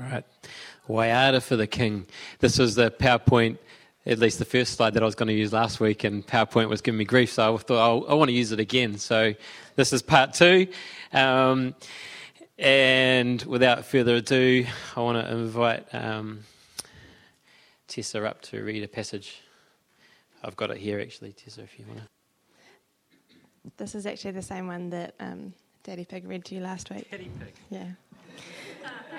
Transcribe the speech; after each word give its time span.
Right. 0.00 0.24
Waiata 0.88 1.42
for 1.42 1.56
the 1.56 1.66
King. 1.66 2.06
This 2.38 2.58
was 2.58 2.74
the 2.74 2.90
PowerPoint, 2.90 3.58
at 4.06 4.18
least 4.18 4.38
the 4.38 4.44
first 4.46 4.72
slide 4.74 4.94
that 4.94 5.02
I 5.02 5.06
was 5.06 5.14
going 5.14 5.28
to 5.28 5.34
use 5.34 5.52
last 5.52 5.78
week, 5.78 6.04
and 6.04 6.26
PowerPoint 6.26 6.68
was 6.68 6.80
giving 6.80 6.98
me 6.98 7.04
grief, 7.04 7.32
so 7.32 7.54
I 7.54 7.58
thought 7.58 7.78
I'll, 7.78 8.10
i 8.10 8.14
want 8.14 8.30
to 8.30 8.34
use 8.34 8.50
it 8.50 8.60
again. 8.60 8.96
So 8.96 9.34
this 9.76 9.92
is 9.92 10.00
part 10.00 10.32
two. 10.32 10.68
Um, 11.12 11.74
and 12.58 13.42
without 13.42 13.84
further 13.84 14.16
ado, 14.16 14.66
I 14.96 15.00
want 15.00 15.24
to 15.24 15.32
invite 15.32 15.86
um, 15.94 16.40
Tessa 17.86 18.24
up 18.26 18.40
to 18.42 18.62
read 18.62 18.82
a 18.82 18.88
passage. 18.88 19.42
I've 20.42 20.56
got 20.56 20.70
it 20.70 20.78
here 20.78 20.98
actually, 20.98 21.32
Tessa, 21.32 21.62
if 21.62 21.78
you 21.78 21.84
want 21.86 22.00
to. 22.00 22.06
This 23.76 23.94
is 23.94 24.06
actually 24.06 24.32
the 24.32 24.42
same 24.42 24.66
one 24.66 24.88
that 24.90 25.14
um, 25.20 25.52
Daddy 25.82 26.06
Pig 26.06 26.26
read 26.26 26.46
to 26.46 26.54
you 26.54 26.62
last 26.62 26.88
week. 26.90 27.10
Daddy 27.10 27.30
Pig. 27.38 27.54
Yeah. 27.68 27.88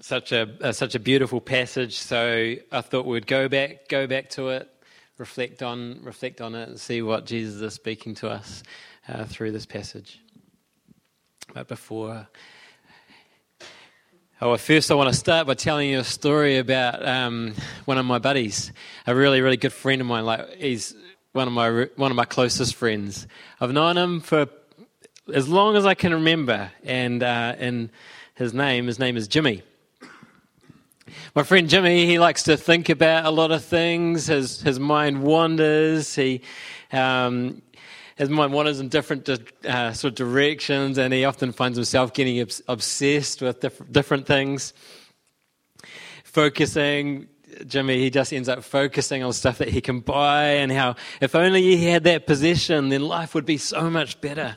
Such 0.00 0.32
a 0.32 0.48
uh, 0.60 0.72
such 0.72 0.94
a 0.94 0.98
beautiful 0.98 1.40
passage. 1.40 1.98
So 1.98 2.54
I 2.72 2.80
thought 2.80 3.06
we'd 3.06 3.26
go 3.26 3.48
back 3.48 3.88
go 3.88 4.06
back 4.06 4.30
to 4.30 4.48
it, 4.48 4.68
reflect 5.18 5.62
on 5.62 6.00
reflect 6.02 6.40
on 6.40 6.54
it, 6.54 6.68
and 6.68 6.80
see 6.80 7.02
what 7.02 7.26
Jesus 7.26 7.60
is 7.60 7.74
speaking 7.74 8.14
to 8.16 8.30
us 8.30 8.62
uh, 9.08 9.24
through 9.24 9.52
this 9.52 9.66
passage. 9.66 10.20
But 11.54 11.68
before. 11.68 12.28
Oh, 14.42 14.56
first, 14.56 14.90
I 14.90 14.94
want 14.94 15.10
to 15.10 15.14
start 15.14 15.46
by 15.46 15.52
telling 15.52 15.90
you 15.90 15.98
a 15.98 16.04
story 16.04 16.56
about 16.56 17.06
um, 17.06 17.52
one 17.84 17.98
of 17.98 18.06
my 18.06 18.18
buddies, 18.18 18.72
a 19.06 19.14
really, 19.14 19.42
really 19.42 19.58
good 19.58 19.72
friend 19.72 20.00
of 20.00 20.06
mine. 20.06 20.24
Like 20.24 20.54
he's 20.54 20.94
one 21.32 21.46
of 21.46 21.52
my 21.52 21.88
one 21.96 22.10
of 22.10 22.16
my 22.16 22.24
closest 22.24 22.74
friends. 22.74 23.26
I've 23.60 23.72
known 23.72 23.98
him 23.98 24.20
for 24.20 24.46
as 25.32 25.46
long 25.46 25.76
as 25.76 25.84
I 25.84 25.92
can 25.92 26.14
remember, 26.14 26.72
and 26.84 27.22
uh, 27.22 27.54
and 27.58 27.90
his 28.34 28.54
name 28.54 28.86
his 28.86 28.98
name 28.98 29.18
is 29.18 29.28
Jimmy. 29.28 29.62
My 31.34 31.42
friend 31.42 31.68
Jimmy, 31.68 32.06
he 32.06 32.18
likes 32.18 32.42
to 32.44 32.56
think 32.56 32.88
about 32.88 33.24
a 33.24 33.30
lot 33.30 33.50
of 33.50 33.64
things. 33.64 34.26
His, 34.26 34.60
his 34.60 34.78
mind 34.78 35.22
wanders. 35.22 36.14
He, 36.14 36.42
um, 36.92 37.62
his 38.16 38.28
mind 38.28 38.52
wanders 38.52 38.80
in 38.80 38.88
different 38.88 39.28
uh, 39.28 39.92
sort 39.94 40.12
of 40.12 40.14
directions, 40.16 40.98
and 40.98 41.14
he 41.14 41.24
often 41.24 41.52
finds 41.52 41.78
himself 41.78 42.12
getting 42.12 42.40
obs- 42.40 42.62
obsessed 42.68 43.40
with 43.40 43.60
diff- 43.60 43.82
different 43.90 44.26
things. 44.26 44.74
Focusing, 46.24 47.28
Jimmy, 47.66 47.98
he 47.98 48.10
just 48.10 48.32
ends 48.32 48.48
up 48.48 48.62
focusing 48.62 49.22
on 49.22 49.32
stuff 49.32 49.58
that 49.58 49.68
he 49.68 49.80
can 49.80 50.00
buy, 50.00 50.44
and 50.44 50.70
how 50.70 50.96
if 51.20 51.34
only 51.34 51.62
he 51.62 51.86
had 51.86 52.04
that 52.04 52.26
possession, 52.26 52.90
then 52.90 53.00
life 53.02 53.34
would 53.34 53.46
be 53.46 53.56
so 53.56 53.88
much 53.88 54.20
better. 54.20 54.56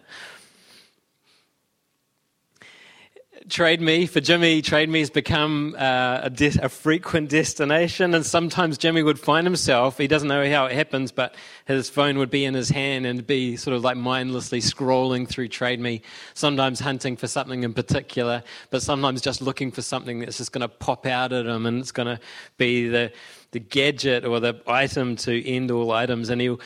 Trade 3.50 3.81
Me, 3.81 4.06
for 4.06 4.22
Jimmy, 4.22 4.62
Trade 4.62 4.90
Me 4.90 5.00
has 5.00 5.09
become 5.09 5.76
uh, 5.78 6.22
a, 6.24 6.30
de- 6.30 6.64
a, 6.64 6.70
frequent 6.70 7.30
destination. 7.30 8.14
And 8.14 8.26
sometimes 8.26 8.78
Jimmy 8.78 9.04
would 9.04 9.20
find 9.20 9.46
himself, 9.46 9.98
he 9.98 10.08
doesn't 10.08 10.28
know 10.28 10.50
how 10.50 10.66
it 10.66 10.74
happens, 10.74 11.12
but 11.12 11.36
his 11.66 11.90
phone 11.90 12.18
would 12.20 12.30
be 12.30 12.46
in 12.46 12.54
his 12.54 12.70
hand 12.70 13.06
and 13.06 13.26
be 13.26 13.58
sort 13.58 13.76
of 13.76 13.84
like 13.84 13.98
mindlessly 13.98 14.59
scrolling 14.59 15.28
through 15.28 15.50
Trade 15.50 15.80
Me, 15.80 16.02
sometimes 16.34 16.80
hunting 16.80 17.18
for 17.18 17.28
something 17.28 17.64
in 17.64 17.74
particular, 17.74 18.44
but 18.70 18.81
sometimes 18.81 19.22
just 19.22 19.42
looking 19.42 19.72
for 19.72 19.81
something 19.81 20.20
that's 20.20 20.38
just 20.38 20.52
going 20.52 20.62
to 20.62 20.70
pop 20.70 21.06
out 21.06 21.34
at 21.34 21.46
him 21.46 21.66
and 21.66 21.80
it's 21.80 21.92
going 21.92 22.08
to 22.08 22.20
be 22.58 22.88
the, 22.88 23.12
the 23.52 23.60
gadget 23.60 24.25
or 24.25 24.40
the 24.40 24.62
item 24.68 25.16
to 25.18 25.46
end 25.46 25.70
all 25.70 25.92
items. 25.92 26.30
And 26.30 26.40
he'll, 26.40 26.60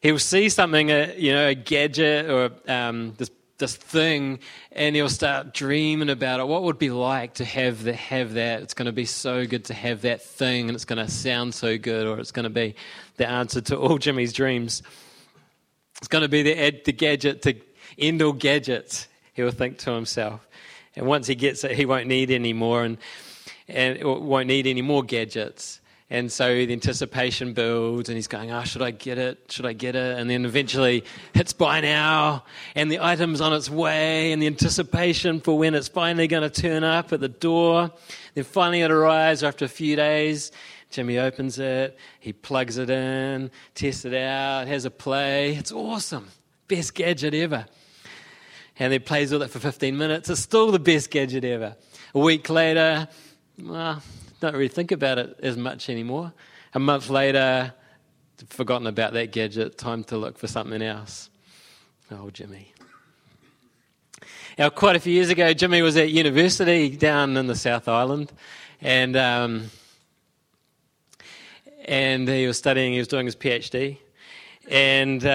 he'll 0.00 0.18
see 0.18 0.48
something, 0.48 0.90
uh, 0.90 1.12
you 1.16 1.32
know, 1.32 1.48
a 1.48 1.54
gadget 1.54 2.30
or 2.30 2.50
um, 2.68 3.14
this 3.18 3.30
this 3.62 3.76
thing 3.76 4.40
and 4.72 4.96
he'll 4.96 5.08
start 5.08 5.54
dreaming 5.54 6.10
about 6.10 6.40
it. 6.40 6.46
What 6.48 6.64
would 6.64 6.76
it 6.76 6.80
be 6.80 6.90
like 6.90 7.34
to 7.34 7.44
have, 7.44 7.84
the, 7.84 7.94
have 7.94 8.34
that? 8.34 8.62
It's 8.62 8.74
going 8.74 8.86
to 8.86 8.92
be 8.92 9.04
so 9.04 9.46
good 9.46 9.66
to 9.66 9.74
have 9.74 10.02
that 10.02 10.20
thing 10.20 10.68
and 10.68 10.74
it's 10.74 10.84
going 10.84 11.04
to 11.04 11.10
sound 11.10 11.54
so 11.54 11.78
good 11.78 12.06
or 12.06 12.18
it's 12.18 12.32
going 12.32 12.44
to 12.44 12.50
be 12.50 12.74
the 13.16 13.28
answer 13.28 13.60
to 13.60 13.78
all 13.78 13.98
Jimmy's 13.98 14.32
dreams. 14.32 14.82
It's 15.98 16.08
going 16.08 16.22
to 16.22 16.28
be 16.28 16.42
the, 16.42 16.82
the 16.84 16.92
gadget 16.92 17.42
to 17.42 17.54
end 17.98 18.20
all 18.20 18.32
gadgets, 18.32 19.06
he'll 19.34 19.52
think 19.52 19.78
to 19.78 19.92
himself. 19.92 20.46
And 20.96 21.06
once 21.06 21.28
he 21.28 21.36
gets 21.36 21.62
it, 21.62 21.70
he 21.70 21.86
won't 21.86 22.08
need 22.08 22.30
any 22.32 22.52
more 22.52 22.82
and, 22.82 22.98
and 23.68 24.02
won't 24.02 24.48
need 24.48 24.66
any 24.66 24.82
more 24.82 25.04
gadgets. 25.04 25.80
And 26.12 26.30
so 26.30 26.46
the 26.66 26.74
anticipation 26.74 27.54
builds, 27.54 28.10
and 28.10 28.16
he's 28.16 28.26
going, 28.26 28.52
Oh, 28.52 28.64
should 28.64 28.82
I 28.82 28.90
get 28.90 29.16
it? 29.16 29.50
Should 29.50 29.64
I 29.64 29.72
get 29.72 29.96
it? 29.96 30.18
And 30.18 30.28
then 30.28 30.44
eventually 30.44 31.04
it's 31.32 31.54
buy 31.54 31.80
now, 31.80 32.44
and 32.74 32.92
the 32.92 33.00
item's 33.00 33.40
on 33.40 33.54
its 33.54 33.70
way, 33.70 34.30
and 34.30 34.42
the 34.42 34.46
anticipation 34.46 35.40
for 35.40 35.56
when 35.56 35.74
it's 35.74 35.88
finally 35.88 36.28
going 36.28 36.42
to 36.42 36.50
turn 36.50 36.84
up 36.84 37.14
at 37.14 37.20
the 37.20 37.30
door. 37.30 37.90
Then 38.34 38.44
finally 38.44 38.82
it 38.82 38.90
arrives 38.90 39.42
after 39.42 39.64
a 39.64 39.68
few 39.68 39.96
days. 39.96 40.52
Jimmy 40.90 41.18
opens 41.18 41.58
it, 41.58 41.96
he 42.20 42.34
plugs 42.34 42.76
it 42.76 42.90
in, 42.90 43.50
tests 43.74 44.04
it 44.04 44.12
out, 44.12 44.66
has 44.66 44.84
a 44.84 44.90
play. 44.90 45.54
It's 45.54 45.72
awesome. 45.72 46.28
Best 46.68 46.94
gadget 46.94 47.32
ever. 47.32 47.64
And 48.78 48.92
he 48.92 48.98
plays 48.98 49.32
with 49.32 49.40
it 49.40 49.48
for 49.48 49.60
15 49.60 49.96
minutes. 49.96 50.28
It's 50.28 50.42
still 50.42 50.72
the 50.72 50.78
best 50.78 51.10
gadget 51.10 51.46
ever. 51.46 51.74
A 52.14 52.18
week 52.18 52.50
later, 52.50 53.08
well, 53.58 54.02
don't 54.42 54.54
really 54.54 54.66
think 54.66 54.90
about 54.90 55.18
it 55.18 55.38
as 55.40 55.56
much 55.56 55.88
anymore. 55.88 56.32
A 56.74 56.80
month 56.80 57.08
later, 57.08 57.72
forgotten 58.48 58.88
about 58.88 59.12
that 59.12 59.30
gadget, 59.30 59.78
time 59.78 60.02
to 60.04 60.16
look 60.16 60.36
for 60.36 60.48
something 60.48 60.82
else. 60.82 61.30
Oh, 62.10 62.28
Jimmy. 62.28 62.72
Now, 64.58 64.68
quite 64.68 64.96
a 64.96 65.00
few 65.00 65.12
years 65.12 65.30
ago, 65.30 65.52
Jimmy 65.54 65.80
was 65.80 65.96
at 65.96 66.10
university 66.10 66.90
down 66.90 67.36
in 67.36 67.46
the 67.46 67.54
South 67.54 67.86
Island, 67.86 68.32
and 68.80 69.16
um, 69.16 69.70
and 71.84 72.28
he 72.28 72.48
was 72.48 72.58
studying. 72.58 72.92
He 72.92 72.98
was 72.98 73.08
doing 73.08 73.26
his 73.26 73.36
PhD, 73.36 73.98
and 74.68 75.24
uh, 75.24 75.28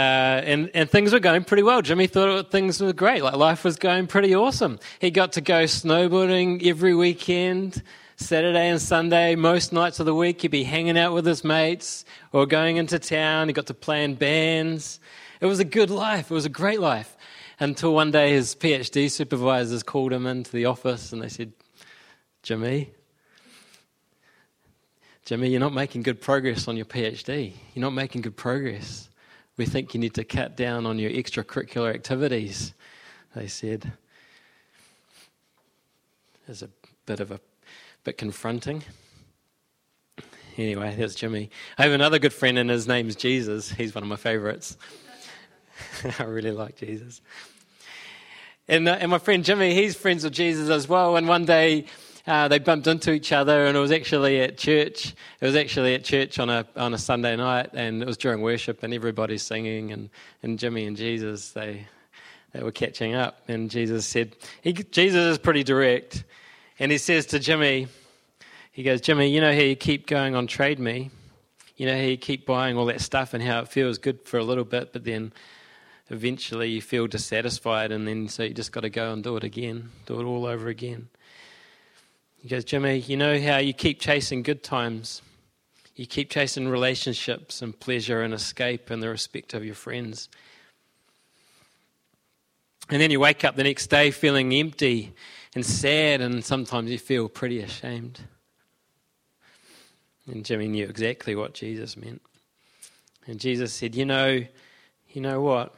and 0.44 0.70
and 0.74 0.90
things 0.90 1.14
were 1.14 1.20
going 1.20 1.46
pretty 1.46 1.64
well. 1.64 1.82
Jimmy 1.82 2.08
thought 2.08 2.52
things 2.52 2.82
were 2.82 2.92
great. 2.92 3.24
Like 3.24 3.38
life 3.38 3.64
was 3.64 3.78
going 3.78 4.08
pretty 4.08 4.36
awesome. 4.36 4.80
He 5.00 5.12
got 5.12 5.32
to 5.34 5.42
go 5.42 5.64
snowboarding 5.64 6.66
every 6.68 6.94
weekend. 6.94 7.82
Saturday 8.20 8.70
and 8.70 8.82
Sunday, 8.82 9.36
most 9.36 9.72
nights 9.72 10.00
of 10.00 10.08
the 10.08 10.14
week, 10.16 10.42
he'd 10.42 10.48
be 10.48 10.64
hanging 10.64 10.98
out 10.98 11.14
with 11.14 11.24
his 11.24 11.44
mates 11.44 12.04
or 12.34 12.48
going 12.48 12.78
into 12.78 12.98
town. 12.98 13.48
He 13.48 13.54
got 13.54 13.68
to 13.68 13.76
play 13.76 14.04
in 14.04 14.16
bands. 14.16 15.00
It 15.40 15.46
was 15.46 15.60
a 15.60 15.64
good 15.64 15.92
life. 15.92 16.32
It 16.32 16.34
was 16.34 16.46
a 16.46 16.50
great 16.50 16.80
life. 16.80 17.16
Until 17.60 17.94
one 17.94 18.10
day 18.10 18.32
his 18.32 18.56
PhD 18.56 19.10
supervisors 19.10 19.84
called 19.84 20.12
him 20.12 20.26
into 20.26 20.52
the 20.52 20.66
office 20.66 21.14
and 21.14 21.22
they 21.22 21.30
said, 21.30 21.54
Jimmy, 22.42 22.92
Jimmy, 25.24 25.50
you're 25.50 25.60
not 25.60 25.74
making 25.74 26.02
good 26.02 26.20
progress 26.20 26.68
on 26.68 26.76
your 26.76 26.86
PhD. 26.86 27.54
You're 27.76 27.82
not 27.82 27.94
making 27.94 28.22
good 28.24 28.36
progress. 28.36 29.10
We 29.58 29.66
think 29.66 29.94
you 29.94 30.00
need 30.00 30.16
to 30.16 30.24
cut 30.24 30.58
down 30.58 30.88
on 30.88 30.98
your 30.98 31.12
extracurricular 31.12 31.94
activities, 31.94 32.74
they 33.36 33.48
said. 33.48 33.92
There's 36.48 36.64
a 36.64 36.70
bit 37.06 37.20
of 37.20 37.30
a 37.30 37.40
bit 38.08 38.18
confronting. 38.18 38.82
Anyway, 40.58 40.96
that's 40.98 41.14
Jimmy. 41.14 41.50
I 41.78 41.84
have 41.84 41.92
another 41.92 42.20
good 42.20 42.32
friend, 42.32 42.58
and 42.58 42.70
his 42.70 42.88
name's 42.88 43.18
Jesus. 43.18 43.70
He's 43.70 43.94
one 43.94 44.02
of 44.02 44.08
my 44.08 44.16
favorites. 44.16 44.78
I 46.20 46.24
really 46.24 46.52
like 46.52 46.78
Jesus. 46.78 47.20
And, 48.70 48.88
uh, 48.88 48.98
and 49.02 49.12
my 49.12 49.18
friend 49.18 49.44
Jimmy, 49.44 49.74
he's 49.74 49.98
friends 49.98 50.24
with 50.24 50.32
Jesus 50.32 50.70
as 50.70 50.88
well. 50.88 51.18
And 51.18 51.28
one 51.28 51.44
day 51.44 51.88
uh, 52.26 52.48
they 52.48 52.60
bumped 52.60 52.88
into 52.88 53.12
each 53.12 53.34
other, 53.34 53.66
and 53.66 53.76
it 53.76 53.82
was 53.82 53.92
actually 53.92 54.40
at 54.40 54.58
church. 54.58 55.14
It 55.42 55.46
was 55.46 55.58
actually 55.58 55.94
at 55.94 56.06
church 56.06 56.40
on 56.40 56.50
a 56.50 56.66
on 56.78 56.94
a 56.94 56.98
Sunday 56.98 57.36
night, 57.36 57.72
and 57.74 58.02
it 58.02 58.08
was 58.08 58.16
during 58.16 58.40
worship, 58.40 58.84
and 58.84 58.94
everybody's 58.94 59.44
singing, 59.44 59.92
and, 59.92 60.10
and 60.44 60.58
Jimmy 60.58 60.86
and 60.86 60.96
Jesus 60.96 61.52
they 61.52 61.86
they 62.54 62.64
were 62.64 62.72
catching 62.72 63.16
up, 63.16 63.42
and 63.50 63.70
Jesus 63.70 64.06
said, 64.06 64.34
he, 64.62 64.72
Jesus 64.72 65.34
is 65.34 65.38
pretty 65.38 65.66
direct, 65.66 66.24
and 66.80 66.92
he 66.92 66.98
says 66.98 67.26
to 67.28 67.40
Jimmy, 67.40 67.88
he 68.72 68.84
goes, 68.84 69.02
Jimmy, 69.02 69.30
you 69.30 69.42
know 69.42 69.54
how 69.54 69.60
you 69.60 69.76
keep 69.76 70.08
going 70.08 70.36
on 70.36 70.48
Trade 70.48 70.80
Me, 70.80 71.10
you 71.76 71.86
know 71.86 71.96
how 71.96 72.04
you 72.04 72.18
keep 72.18 72.46
buying 72.46 72.78
all 72.78 72.86
that 72.86 73.02
stuff, 73.02 73.34
and 73.34 73.44
how 73.44 73.60
it 73.60 73.68
feels 73.68 73.98
good 73.98 74.22
for 74.22 74.38
a 74.38 74.44
little 74.44 74.64
bit, 74.64 74.94
but 74.94 75.04
then 75.04 75.34
eventually 76.10 76.70
you 76.70 76.82
feel 76.82 77.08
dissatisfied, 77.08 77.92
and 77.92 78.08
then 78.08 78.28
so 78.28 78.44
you 78.44 78.54
just 78.54 78.72
got 78.72 78.82
to 78.82 78.90
go 78.90 79.12
and 79.12 79.24
do 79.24 79.36
it 79.36 79.44
again, 79.44 79.90
do 80.06 80.20
it 80.20 80.24
all 80.24 80.46
over 80.46 80.68
again. 80.68 81.10
He 82.38 82.48
goes, 82.48 82.64
Jimmy, 82.64 83.00
you 83.00 83.18
know 83.18 83.40
how 83.42 83.58
you 83.58 83.74
keep 83.74 84.00
chasing 84.00 84.44
good 84.44 84.64
times. 84.64 85.22
You 85.96 86.06
keep 86.06 86.30
chasing 86.30 86.68
relationships 86.68 87.64
and 87.64 87.78
pleasure 87.78 88.22
and 88.22 88.34
escape 88.34 88.92
and 88.92 89.02
the 89.02 89.10
respect 89.10 89.56
of 89.56 89.66
your 89.66 89.74
friends. 89.74 90.30
And 92.90 93.02
then 93.02 93.10
you 93.10 93.20
wake 93.20 93.44
up 93.44 93.56
the 93.56 93.64
next 93.64 93.88
day 93.88 94.12
feeling 94.12 94.54
empty 94.54 95.14
and 95.58 95.66
sad, 95.66 96.22
and 96.22 96.46
sometimes 96.46 96.92
you 96.92 97.00
feel 97.00 97.28
pretty 97.28 97.62
ashamed. 97.62 98.20
And 100.28 100.46
Jimmy 100.46 100.68
knew 100.68 100.86
exactly 100.86 101.36
what 101.36 101.56
Jesus 101.56 101.98
meant. 101.98 102.22
And 103.26 103.40
Jesus 103.40 103.74
said, 103.74 103.96
You 103.96 104.06
know, 104.06 104.46
you 105.10 105.22
know 105.22 105.42
what? 105.42 105.74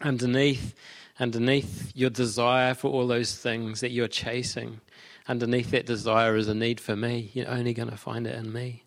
Underneath, 0.00 0.72
underneath 1.18 1.90
your 1.96 2.10
desire 2.10 2.74
for 2.74 2.92
all 2.92 3.08
those 3.08 3.36
things 3.36 3.80
that 3.80 3.90
you're 3.90 4.06
chasing, 4.06 4.80
underneath 5.26 5.72
that 5.72 5.86
desire 5.86 6.36
is 6.36 6.46
a 6.46 6.54
need 6.54 6.78
for 6.78 6.94
me. 6.94 7.32
You're 7.34 7.50
only 7.50 7.74
going 7.74 7.90
to 7.90 7.96
find 7.96 8.28
it 8.28 8.36
in 8.36 8.52
me. 8.52 8.84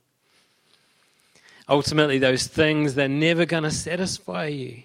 Ultimately, 1.67 2.19
those 2.19 2.47
things, 2.47 2.95
they're 2.95 3.09
never 3.09 3.45
going 3.45 3.63
to 3.63 3.71
satisfy 3.71 4.45
you. 4.45 4.83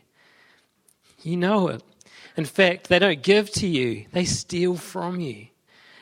You 1.23 1.37
know 1.37 1.69
it. 1.69 1.85
In 2.37 2.45
fact, 2.45 2.89
they 2.89 2.99
don't 2.99 3.23
give 3.23 3.51
to 3.53 3.67
you, 3.67 4.07
they 4.13 4.25
steal 4.25 4.77
from 4.77 5.21
you. 5.21 5.49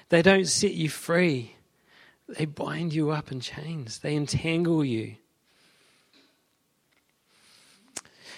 They 0.08 0.22
don't 0.22 0.46
set 0.46 0.72
you 0.72 0.88
free. 0.88 1.54
They 2.28 2.44
bind 2.44 2.92
you 2.92 3.10
up 3.10 3.32
in 3.32 3.40
chains, 3.40 3.98
they 4.00 4.14
entangle 4.14 4.84
you. 4.84 5.16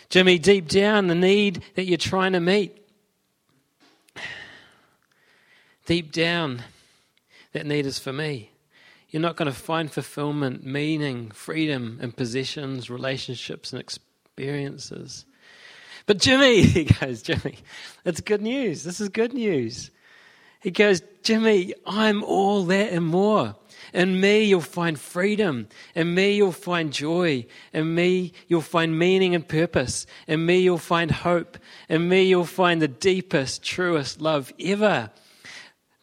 Jimmy, 0.08 0.38
deep 0.38 0.66
down, 0.68 1.06
the 1.06 1.14
need 1.14 1.62
that 1.76 1.84
you're 1.84 1.96
trying 1.96 2.32
to 2.32 2.40
meet, 2.40 2.84
deep 5.86 6.10
down, 6.10 6.62
that 7.52 7.64
need 7.66 7.86
is 7.86 7.98
for 7.98 8.12
me. 8.12 8.50
You're 9.10 9.22
not 9.22 9.36
going 9.36 9.50
to 9.50 9.56
find 9.56 9.90
fulfillment, 9.90 10.64
meaning, 10.64 11.30
freedom 11.30 11.98
in 12.00 12.12
possessions, 12.12 12.90
relationships, 12.90 13.72
and 13.72 13.80
experiences. 13.80 15.26
But 16.10 16.18
Jimmy, 16.18 16.62
he 16.66 16.82
goes, 16.86 17.22
Jimmy, 17.22 17.58
that's 18.02 18.20
good 18.20 18.42
news. 18.42 18.82
This 18.82 19.00
is 19.00 19.10
good 19.10 19.32
news. 19.32 19.92
He 20.60 20.72
goes, 20.72 21.02
Jimmy, 21.22 21.72
I'm 21.86 22.24
all 22.24 22.64
that 22.64 22.92
and 22.92 23.06
more. 23.06 23.54
In 23.94 24.20
me, 24.20 24.42
you'll 24.42 24.60
find 24.60 24.98
freedom. 24.98 25.68
In 25.94 26.12
me, 26.12 26.32
you'll 26.32 26.50
find 26.50 26.92
joy. 26.92 27.46
In 27.72 27.94
me, 27.94 28.32
you'll 28.48 28.60
find 28.60 28.98
meaning 28.98 29.36
and 29.36 29.46
purpose. 29.46 30.04
In 30.26 30.44
me, 30.44 30.58
you'll 30.58 30.78
find 30.78 31.12
hope. 31.12 31.56
In 31.88 32.08
me, 32.08 32.24
you'll 32.24 32.44
find 32.44 32.82
the 32.82 32.88
deepest, 32.88 33.62
truest 33.62 34.20
love 34.20 34.52
ever. 34.58 35.12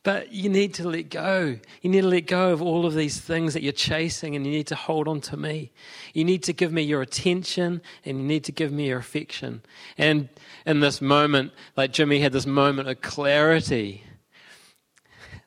But 0.08 0.32
you 0.32 0.48
need 0.48 0.74
to 0.76 0.88
let 0.88 1.10
go. 1.10 1.60
You 1.82 1.90
need 1.90 2.00
to 2.00 2.08
let 2.08 2.28
go 2.28 2.54
of 2.54 2.62
all 2.62 2.86
of 2.86 2.96
these 2.96 3.20
things 3.20 3.54
that 3.54 3.62
you're 3.62 3.74
chasing 3.74 4.38
and 4.38 4.46
you 4.46 4.52
need 4.54 4.68
to 4.68 4.76
hold 4.76 5.06
on 5.06 5.20
to 5.20 5.36
me. 5.36 5.74
You 6.14 6.24
need 6.24 6.44
to 6.44 6.54
give 6.54 6.72
me 6.72 6.82
your 6.82 7.02
attention 7.02 7.82
and 8.06 8.18
you 8.18 8.24
need 8.24 8.46
to 8.46 8.54
give 8.54 8.72
me 8.72 8.88
your 8.88 9.00
affection. 9.00 9.64
And 9.98 10.30
in 10.66 10.80
this 10.80 11.02
moment, 11.02 11.52
like 11.76 11.92
Jimmy 11.92 12.22
had 12.22 12.32
this 12.32 12.46
moment 12.46 12.88
of 12.88 13.02
clarity, 13.02 14.06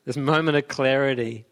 this 0.05 0.19
moment 0.19 0.59
of 0.59 0.69
clarity 0.69 1.47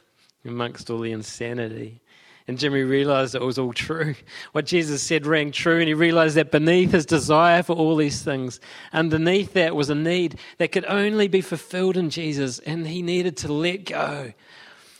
amongst 0.45 0.91
all 0.91 0.99
the 0.99 1.13
insanity. 1.13 2.03
And 2.49 2.59
Jimmy 2.59 2.81
realized 2.81 3.35
it 3.35 3.43
was 3.43 3.59
all 3.59 3.75
true. 3.75 4.15
What 4.53 4.65
Jesus 4.65 5.03
said 5.03 5.27
rang 5.27 5.53
true, 5.53 5.79
and 5.79 5.87
he 5.87 5.93
realized 5.93 6.37
that 6.37 6.51
beneath 6.51 6.93
his 6.93 7.05
desire 7.05 7.63
for 7.63 7.77
all 7.77 7.95
these 7.95 8.23
things, 8.23 8.59
underneath 8.91 9.53
that 9.53 9.77
was 9.77 9.91
a 9.91 9.95
need 9.95 10.39
that 10.57 10.73
could 10.73 10.87
only 10.87 11.29
be 11.29 11.43
fulfilled 11.43 11.99
in 11.99 12.09
Jesus, 12.09 12.59
and 12.61 12.87
he 12.87 13.03
needed 13.03 13.37
to 13.39 13.53
let 13.53 13.85
go. 13.85 14.33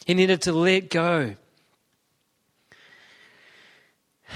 He 0.05 0.13
needed 0.13 0.43
to 0.43 0.53
let 0.53 0.91
go. 0.91 1.37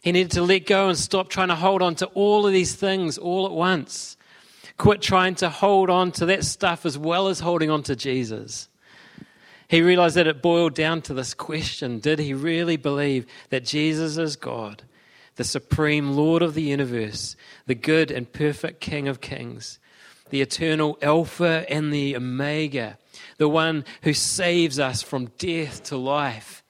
He 0.00 0.12
needed 0.12 0.32
to 0.32 0.42
let 0.42 0.64
go 0.66 0.88
and 0.88 0.96
stop 0.96 1.28
trying 1.28 1.48
to 1.48 1.56
hold 1.56 1.82
on 1.82 1.94
to 1.96 2.06
all 2.06 2.46
of 2.46 2.52
these 2.52 2.74
things 2.74 3.18
all 3.18 3.46
at 3.46 3.52
once. 3.52 4.16
Quit 4.78 5.02
trying 5.02 5.34
to 5.36 5.50
hold 5.50 5.90
on 5.90 6.12
to 6.12 6.26
that 6.26 6.44
stuff 6.44 6.86
as 6.86 6.96
well 6.96 7.28
as 7.28 7.40
holding 7.40 7.68
on 7.68 7.82
to 7.82 7.96
Jesus. 7.96 8.68
He 9.68 9.82
realized 9.82 10.16
that 10.16 10.26
it 10.26 10.40
boiled 10.40 10.74
down 10.74 11.02
to 11.02 11.14
this 11.14 11.34
question 11.34 12.00
Did 12.00 12.18
he 12.18 12.32
really 12.32 12.76
believe 12.76 13.26
that 13.50 13.66
Jesus 13.66 14.16
is 14.16 14.34
God, 14.34 14.82
the 15.36 15.44
supreme 15.44 16.12
Lord 16.12 16.42
of 16.42 16.54
the 16.54 16.62
universe, 16.62 17.36
the 17.66 17.74
good 17.74 18.10
and 18.10 18.32
perfect 18.32 18.80
King 18.80 19.06
of 19.08 19.20
kings, 19.20 19.78
the 20.30 20.40
eternal 20.40 20.98
Alpha 21.02 21.66
and 21.68 21.92
the 21.92 22.16
Omega, 22.16 22.96
the 23.36 23.48
one 23.48 23.84
who 24.02 24.14
saves 24.14 24.78
us 24.78 25.02
from 25.02 25.26
death 25.38 25.82
to 25.84 25.98
life? 25.98 26.64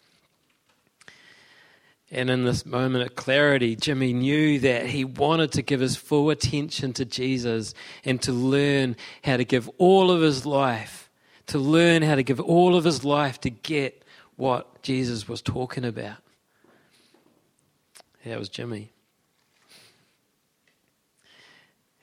And 2.11 2.31
in 2.31 2.45
this 2.45 2.65
moment 2.65 3.05
of 3.05 3.15
clarity, 3.15 3.77
Jimmy 3.77 4.15
knew 4.15 4.59
that 4.61 4.87
he 4.87 5.05
wanted 5.05 5.53
to 5.53 5.63
give 5.63 5.81
his 5.81 5.97
full 5.97 6.31
attention 6.31 6.95
to 6.95 7.05
Jesus 7.05 7.75
and 8.05 8.21
to 8.23 8.33
learn 8.33 8.97
how 9.23 9.37
to 9.37 9.45
give 9.45 9.69
all 9.77 10.11
of 10.11 10.23
his 10.23 10.47
life 10.47 11.08
to 11.49 11.59
learn 11.59 12.03
how 12.03 12.15
to 12.15 12.23
give 12.23 12.41
all 12.41 12.77
of 12.77 12.85
his 12.85 13.05
life 13.05 13.41
to 13.41 13.51
get 13.51 14.03
what 14.37 14.83
Jesus 14.83 15.29
was 15.29 15.43
talking 15.43 15.85
about. 15.85 16.19
It 18.25 18.39
was 18.39 18.49
Jimmy. 18.49 18.93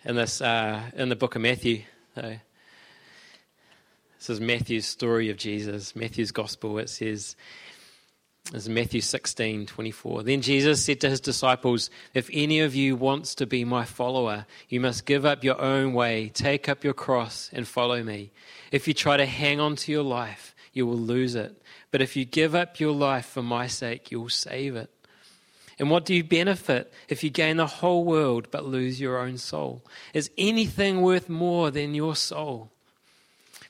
In 0.03 0.15
this, 0.15 0.41
uh, 0.41 0.81
in 0.95 1.09
the 1.09 1.15
book 1.15 1.35
of 1.35 1.41
Matthew, 1.41 1.83
this 2.15 2.39
is 4.27 4.39
Matthew's 4.41 4.85
story 4.85 5.29
of 5.29 5.37
Jesus, 5.37 5.95
Matthew's 5.95 6.31
gospel. 6.31 6.77
It 6.79 6.89
says, 6.89 7.35
is 8.53 8.69
Matthew 8.69 9.01
16, 9.01 9.65
24. 9.65 10.23
Then 10.23 10.41
Jesus 10.41 10.83
said 10.83 11.01
to 11.01 11.09
his 11.09 11.19
disciples, 11.19 11.89
If 12.13 12.29
any 12.31 12.59
of 12.59 12.75
you 12.75 12.95
wants 12.95 13.35
to 13.35 13.45
be 13.45 13.65
my 13.65 13.85
follower, 13.85 14.45
you 14.69 14.79
must 14.79 15.05
give 15.05 15.25
up 15.25 15.43
your 15.43 15.59
own 15.59 15.93
way, 15.93 16.29
take 16.29 16.69
up 16.69 16.83
your 16.83 16.93
cross, 16.93 17.49
and 17.51 17.67
follow 17.67 18.03
me. 18.03 18.31
If 18.71 18.87
you 18.87 18.93
try 18.93 19.17
to 19.17 19.25
hang 19.25 19.59
on 19.59 19.75
to 19.77 19.91
your 19.91 20.03
life, 20.03 20.55
you 20.73 20.85
will 20.85 20.97
lose 20.97 21.35
it. 21.35 21.59
But 21.89 22.01
if 22.01 22.15
you 22.15 22.25
give 22.25 22.53
up 22.53 22.79
your 22.79 22.93
life 22.93 23.25
for 23.25 23.41
my 23.41 23.67
sake, 23.67 24.11
you 24.11 24.21
will 24.21 24.29
save 24.29 24.75
it. 24.75 24.91
And 25.77 25.89
what 25.89 26.05
do 26.05 26.13
you 26.13 26.23
benefit 26.23 26.93
if 27.09 27.23
you 27.23 27.29
gain 27.29 27.57
the 27.57 27.67
whole 27.67 28.05
world 28.05 28.47
but 28.51 28.65
lose 28.65 29.01
your 29.01 29.19
own 29.19 29.37
soul? 29.37 29.83
Is 30.13 30.29
anything 30.37 31.01
worth 31.01 31.27
more 31.27 31.71
than 31.71 31.95
your 31.95 32.15
soul? 32.15 32.71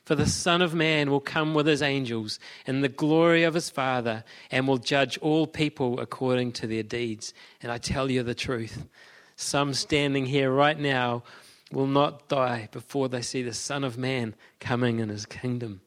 For 0.06 0.14
the 0.14 0.26
Son 0.26 0.62
of 0.62 0.72
Man 0.72 1.10
will 1.10 1.20
come 1.20 1.52
with 1.52 1.66
his 1.66 1.82
angels 1.82 2.38
in 2.64 2.80
the 2.80 2.88
glory 2.88 3.42
of 3.42 3.54
his 3.54 3.68
Father 3.68 4.22
and 4.52 4.68
will 4.68 4.78
judge 4.78 5.18
all 5.18 5.48
people 5.48 5.98
according 5.98 6.52
to 6.52 6.68
their 6.68 6.84
deeds. 6.84 7.34
And 7.60 7.72
I 7.72 7.78
tell 7.78 8.08
you 8.08 8.22
the 8.22 8.32
truth 8.32 8.86
some 9.34 9.74
standing 9.74 10.26
here 10.26 10.52
right 10.52 10.78
now 10.78 11.24
will 11.72 11.88
not 11.88 12.28
die 12.28 12.68
before 12.70 13.08
they 13.08 13.20
see 13.20 13.42
the 13.42 13.52
Son 13.52 13.82
of 13.82 13.98
Man 13.98 14.36
coming 14.60 15.00
in 15.00 15.08
his 15.08 15.26
kingdom. 15.26 15.80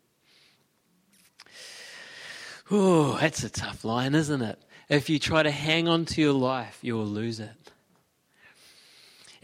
Oh, 2.70 3.18
that's 3.22 3.46
a 3.46 3.50
tough 3.50 3.86
line, 3.86 4.16
isn't 4.16 4.42
it? 4.42 4.60
If 4.90 5.10
you 5.10 5.18
try 5.18 5.44
to 5.44 5.52
hang 5.52 5.88
on 5.88 6.04
to 6.06 6.22
your 6.22 6.34
life, 6.34 6.80
you 6.82 6.96
will 6.96 7.06
lose 7.06 7.40
it. 7.40 7.72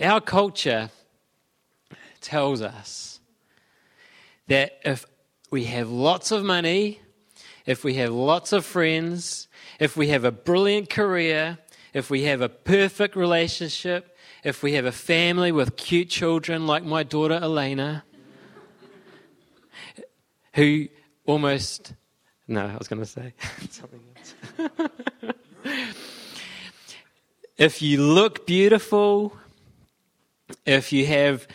Our 0.01 0.19
culture 0.19 0.89
tells 2.19 2.61
us 2.61 3.14
that 4.47 4.79
if 4.83 5.05
we 5.51 5.65
have 5.65 5.89
lots 5.89 6.31
of 6.31 6.43
money, 6.43 6.99
if 7.65 7.83
we 7.83 7.95
have 7.95 8.11
lots 8.11 8.53
of 8.53 8.65
friends, 8.65 9.47
if 9.79 9.97
we 9.97 10.09
have 10.09 10.23
a 10.23 10.31
brilliant 10.31 10.89
career, 10.89 11.57
if 11.93 12.09
we 12.09 12.23
have 12.23 12.41
a 12.41 12.49
perfect 12.49 13.15
relationship, 13.15 14.15
if 14.43 14.61
we 14.61 14.73
have 14.73 14.85
a 14.85 14.91
family 14.91 15.51
with 15.51 15.75
cute 15.75 16.09
children 16.09 16.67
like 16.67 16.83
my 16.83 17.03
daughter 17.03 17.35
Elena, 17.35 18.03
who 20.53 20.87
almost, 21.25 21.93
no, 22.47 22.65
I 22.65 22.77
was 22.77 22.87
going 22.87 23.01
to 23.01 23.05
say 23.05 23.33
something 23.69 24.01
else. 24.15 24.89
if 27.57 27.81
you 27.81 28.01
look 28.01 28.45
beautiful, 28.45 29.35
if 30.65 30.93
you 30.93 31.05
have 31.07 31.47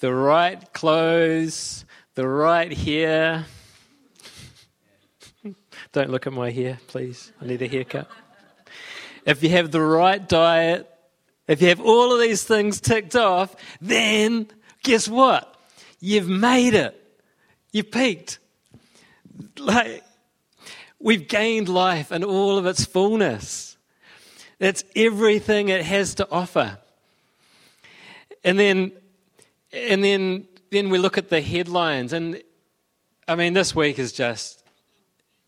the 0.00 0.12
right 0.12 0.72
clothes, 0.72 1.83
the 2.14 2.26
right 2.26 2.72
hair, 2.72 3.46
don't 5.92 6.10
look 6.10 6.26
at 6.26 6.32
my 6.32 6.50
hair, 6.50 6.78
please. 6.86 7.32
I 7.40 7.46
need 7.46 7.62
a 7.62 7.68
haircut. 7.68 8.08
If 9.26 9.42
you 9.42 9.50
have 9.50 9.70
the 9.70 9.80
right 9.80 10.26
diet, 10.28 10.90
if 11.46 11.60
you 11.60 11.68
have 11.68 11.80
all 11.80 12.12
of 12.12 12.20
these 12.20 12.44
things 12.44 12.80
ticked 12.80 13.16
off, 13.16 13.54
then 13.80 14.48
guess 14.82 15.08
what? 15.08 15.56
You've 16.00 16.28
made 16.28 16.74
it. 16.74 17.00
You've 17.72 17.90
peaked. 17.90 18.38
Like, 19.58 20.04
we've 21.00 21.26
gained 21.26 21.68
life 21.68 22.10
and 22.10 22.24
all 22.24 22.58
of 22.58 22.66
its 22.66 22.84
fullness. 22.84 23.76
That's 24.58 24.84
everything 24.94 25.68
it 25.68 25.84
has 25.84 26.14
to 26.16 26.30
offer. 26.30 26.78
And 28.44 28.58
then, 28.58 28.92
and 29.72 30.04
then, 30.04 30.46
then 30.74 30.90
we 30.90 30.98
look 30.98 31.16
at 31.16 31.28
the 31.28 31.40
headlines, 31.40 32.12
and 32.12 32.42
I 33.28 33.36
mean, 33.36 33.52
this 33.52 33.74
week 33.74 33.98
is 33.98 34.12
just, 34.12 34.64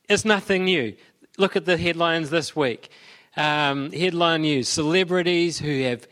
it's 0.09 0.25
nothing 0.25 0.65
new. 0.65 0.95
Look 1.37 1.57
at 1.57 1.65
the 1.65 1.77
headlines 1.77 2.31
this 2.31 2.55
week. 2.55 2.91
Um, 3.37 3.91
headline 3.93 4.43
news 4.43 4.69
celebrities 4.69 5.59
who 5.59 5.83
have 5.83 6.07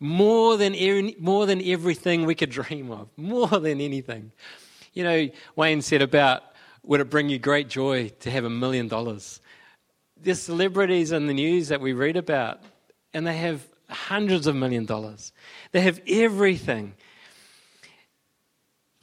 more 0.00 0.56
than, 0.56 1.12
more 1.18 1.46
than 1.46 1.60
everything 1.62 2.24
we 2.24 2.34
could 2.34 2.50
dream 2.60 2.90
of, 2.90 3.08
more 3.16 3.48
than 3.48 3.80
anything. 3.80 4.32
You 4.94 5.04
know, 5.04 5.28
Wayne 5.56 5.82
said 5.82 6.00
about 6.00 6.44
would 6.84 7.00
it 7.00 7.10
bring 7.10 7.28
you 7.28 7.38
great 7.38 7.68
joy 7.68 8.08
to 8.20 8.30
have 8.30 8.44
a 8.44 8.50
million 8.50 8.88
dollars? 8.88 9.40
There's 10.16 10.40
celebrities 10.40 11.12
in 11.12 11.26
the 11.26 11.34
news 11.34 11.68
that 11.68 11.80
we 11.80 11.92
read 11.92 12.16
about, 12.16 12.60
and 13.12 13.26
they 13.26 13.36
have 13.36 13.66
hundreds 13.90 14.46
of 14.46 14.54
million 14.56 14.86
dollars. 14.86 15.32
They 15.72 15.80
have 15.82 16.00
everything 16.06 16.94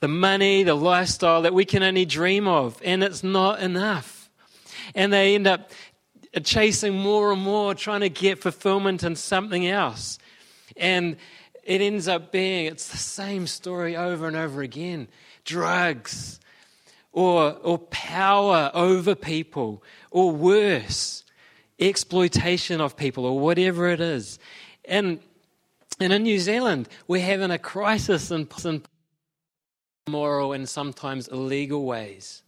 the 0.05 0.09
money, 0.09 0.61
the 0.61 0.75
lifestyle 0.75 1.41
that 1.41 1.51
we 1.55 1.65
can 1.65 1.81
only 1.81 2.05
dream 2.05 2.47
of, 2.47 2.79
and 2.85 3.03
it's 3.03 3.23
not 3.23 3.59
enough. 3.59 4.29
And 4.93 5.11
they 5.11 5.33
end 5.33 5.47
up 5.47 5.71
chasing 6.43 6.95
more 6.95 7.31
and 7.31 7.41
more, 7.41 7.73
trying 7.73 8.01
to 8.01 8.09
get 8.09 8.39
fulfillment 8.39 9.01
in 9.01 9.15
something 9.15 9.65
else. 9.65 10.19
And 10.77 11.17
it 11.63 11.81
ends 11.81 12.07
up 12.07 12.31
being, 12.31 12.67
it's 12.67 12.87
the 12.89 12.97
same 12.97 13.47
story 13.47 13.95
over 13.95 14.27
and 14.27 14.35
over 14.35 14.61
again 14.61 15.07
drugs, 15.43 16.39
or, 17.11 17.53
or 17.63 17.79
power 17.79 18.69
over 18.75 19.15
people, 19.15 19.81
or 20.11 20.31
worse, 20.31 21.23
exploitation 21.79 22.79
of 22.79 22.95
people, 22.95 23.25
or 23.25 23.39
whatever 23.39 23.87
it 23.89 24.01
is. 24.01 24.37
And, 24.87 25.19
and 25.99 26.13
in 26.13 26.21
New 26.21 26.37
Zealand, 26.37 26.89
we're 27.07 27.25
having 27.25 27.49
a 27.49 27.57
crisis 27.57 28.29
in, 28.29 28.47
in 28.65 28.83
moral 30.07 30.53
and 30.53 30.69
sometimes 30.69 31.27
illegal 31.27 31.83
ways. 31.83 32.43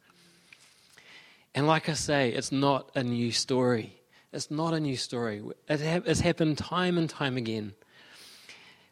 And 1.56 1.66
like 1.66 1.90
I 1.90 1.94
say, 1.94 2.30
it's 2.30 2.52
not 2.52 2.92
a 2.94 3.02
new 3.02 3.32
story. 3.32 4.00
It's 4.32 4.52
not 4.52 4.76
a 4.76 4.80
new 4.80 4.96
story. 4.96 5.42
It 5.68 5.82
ha- 5.82 6.04
it's 6.06 6.20
happened 6.20 6.60
time 6.60 7.00
and 7.00 7.10
time 7.10 7.36
again. 7.36 7.74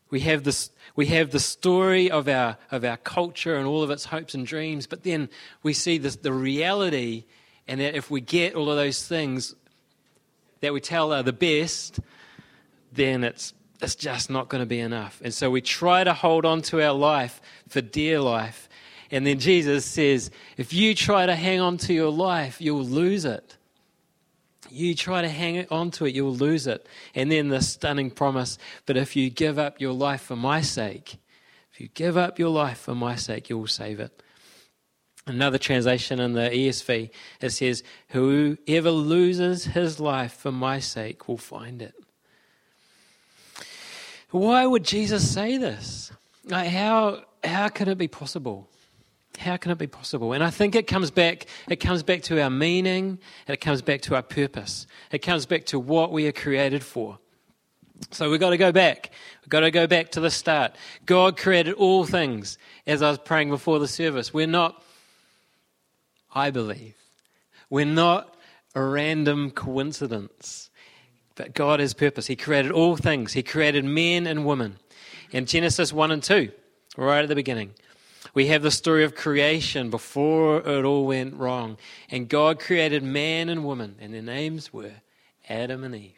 We 0.10 0.22
have 0.22 0.43
this 0.43 0.72
we 0.95 1.05
have 1.07 1.29
the 1.29 1.39
story 1.39 2.10
of 2.10 2.27
our 2.27 2.57
of 2.72 2.84
our 2.84 2.98
culture 2.98 3.55
and 3.55 3.67
all 3.67 3.84
of 3.84 3.91
its 3.91 4.05
hopes 4.05 4.34
and 4.34 4.48
dreams, 4.48 4.88
but 4.88 5.03
then 5.03 5.29
we 5.62 5.74
see 5.74 6.00
this, 6.00 6.15
the 6.15 6.34
reality, 6.34 7.25
and 7.67 7.79
that 7.79 7.93
if 7.93 8.10
we 8.10 8.19
get 8.19 8.55
all 8.55 8.72
of 8.72 8.77
those 8.77 9.07
things 9.07 9.53
that 10.62 10.74
we 10.74 10.81
tell 10.81 11.13
are 11.13 11.22
the 11.22 11.34
best, 11.34 12.00
then 12.91 13.24
it's 13.24 13.53
it's 13.86 13.96
just 13.96 14.30
not 14.30 14.50
going 14.50 14.62
to 14.62 14.65
be 14.65 14.80
enough. 14.80 15.22
And 15.24 15.34
so 15.34 15.50
we 15.50 15.62
try 15.62 16.04
to 16.04 16.13
hold 16.13 16.46
on 16.46 16.62
to 16.63 16.82
our 16.86 16.94
life 16.94 17.39
for 17.70 17.80
dear 17.80 18.20
life. 18.20 18.68
And 19.12 19.25
then 19.25 19.39
Jesus 19.39 19.86
says, 19.86 20.30
if 20.58 20.74
you 20.74 20.94
try 20.94 21.25
to 21.25 21.36
hang 21.36 21.62
on 21.62 21.77
to 21.77 21.94
your 21.94 22.12
life, 22.12 22.60
you'll 22.60 22.84
lose 22.84 23.24
it 23.24 23.56
you 24.75 24.96
try 24.96 25.22
to 25.22 25.30
hang 25.30 25.65
on 25.72 25.92
to 25.92 26.06
it, 26.06 26.13
you'll 26.13 26.36
lose 26.36 26.68
it. 26.68 26.88
And 27.13 27.32
then 27.32 27.50
the 27.50 27.62
stunning 27.62 28.12
promise 28.12 28.58
but 28.86 28.98
if 28.98 29.15
you 29.15 29.30
give 29.30 29.58
up 29.58 29.80
your 29.80 29.94
life 29.94 30.22
for 30.22 30.36
my 30.36 30.62
sake, 30.62 31.18
if 31.72 31.82
you 31.82 31.89
give 31.89 32.18
up 32.18 32.39
your 32.39 32.50
life 32.50 32.80
for 32.80 32.96
my 32.96 33.15
sake, 33.15 33.50
you'll 33.50 33.68
save 33.68 34.00
it. 34.00 34.24
Another 35.27 35.58
translation 35.58 36.20
in 36.20 36.34
the 36.34 36.50
ESV, 36.50 37.10
it 37.42 37.50
says, 37.50 37.84
Whoever 38.10 38.92
loses 38.92 39.65
his 39.65 40.00
life 40.00 40.34
for 40.34 40.51
my 40.51 40.80
sake 40.80 41.27
will 41.27 41.38
find 41.38 41.82
it. 41.82 41.96
Why 44.32 44.65
would 44.65 44.84
Jesus 44.84 45.29
say 45.29 45.58
this? 45.58 46.12
Like 46.46 46.70
how, 46.70 47.24
how 47.44 47.70
could 47.70 47.88
it 47.88 47.98
be 47.98 48.08
possible? 48.08 48.70
How 49.38 49.58
can 49.58 49.72
it 49.72 49.77
be 49.77 49.88
possible? 49.88 50.34
And 50.34 50.44
I 50.44 50.50
think 50.50 50.75
it 50.75 50.88
comes 50.88 51.12
back, 51.12 51.48
it 51.70 51.77
comes 51.77 52.03
back 52.03 52.22
to 52.24 52.41
our 52.41 52.50
meaning, 52.50 53.20
and 53.48 53.53
it 53.53 53.62
comes 53.62 53.82
back 53.82 54.01
to 54.03 54.15
our 54.15 54.22
purpose. 54.22 54.88
It 55.12 55.20
comes 55.20 55.46
back 55.46 55.65
to 55.67 55.79
what 55.79 56.12
we 56.12 56.27
are 56.27 56.32
created 56.32 56.84
for. 56.84 57.20
So 58.12 58.29
we've 58.29 58.39
got 58.39 58.50
to 58.51 58.58
go 58.58 58.72
back. 58.72 59.12
We've 59.41 59.50
got 59.50 59.62
to 59.62 59.72
go 59.72 59.88
back 59.88 60.12
to 60.12 60.20
the 60.20 60.29
start. 60.29 60.75
God 61.05 61.38
created 61.38 61.74
all 61.74 62.05
things, 62.05 62.58
as 62.86 63.01
I 63.01 63.10
was 63.10 63.20
praying 63.20 63.50
before 63.50 63.79
the 63.79 63.88
service. 63.88 64.34
We're 64.34 64.48
not, 64.48 64.84
I 66.34 66.51
believe, 66.51 66.96
we're 67.70 67.86
not 67.86 68.36
a 68.74 68.84
random 68.84 69.51
coincidence. 69.51 70.64
But 71.36 71.54
God 71.54 71.80
has 71.80 71.94
purpose. 71.94 72.27
He 72.27 72.36
created 72.36 72.72
all 72.72 72.96
things. 72.96 73.34
He 73.34 73.44
created 73.44 73.86
men 73.86 74.25
and 74.25 74.46
women. 74.46 74.77
In 75.32 75.46
Genesis 75.46 75.92
1 75.92 76.12
and 76.12 76.24
2, 76.24 76.50
right 76.98 77.24
at 77.24 77.30
the 77.30 77.36
beginning. 77.36 77.72
We 78.34 78.48
have 78.48 78.63
the 78.63 78.72
story 78.72 79.04
of 79.04 79.15
creation 79.15 79.89
before 79.89 80.58
it 80.58 80.86
all 80.86 81.06
went 81.06 81.36
wrong. 81.36 81.77
And 82.10 82.27
God 82.27 82.60
created 82.60 83.04
man 83.04 83.50
and 83.50 83.63
woman, 83.63 83.96
and 84.00 84.13
their 84.13 84.22
names 84.22 84.74
were 84.74 84.92
Adam 85.50 85.84
and 85.84 85.96
Eve. 85.96 86.12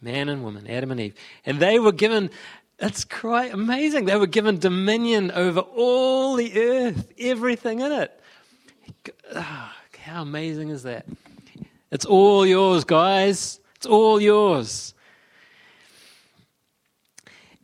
Man 0.00 0.28
and 0.28 0.44
woman, 0.44 0.68
Adam 0.68 0.90
and 0.90 1.00
Eve. 1.00 1.14
And 1.44 1.60
they 1.60 1.78
were 1.78 1.92
given, 1.92 2.30
it's 2.78 3.04
quite 3.04 3.52
amazing, 3.52 4.04
they 4.04 4.16
were 4.16 4.26
given 4.26 4.58
dominion 4.58 5.30
over 5.30 5.60
all 5.60 6.36
the 6.36 6.60
earth, 6.60 7.08
everything 7.18 7.80
in 7.80 7.92
it. 7.92 8.20
Oh, 9.34 9.72
how 9.98 10.22
amazing 10.22 10.68
is 10.68 10.82
that? 10.84 11.06
It's 11.90 12.04
all 12.04 12.46
yours, 12.46 12.84
guys. 12.84 13.60
It's 13.76 13.86
all 13.86 14.20
yours. 14.20 14.94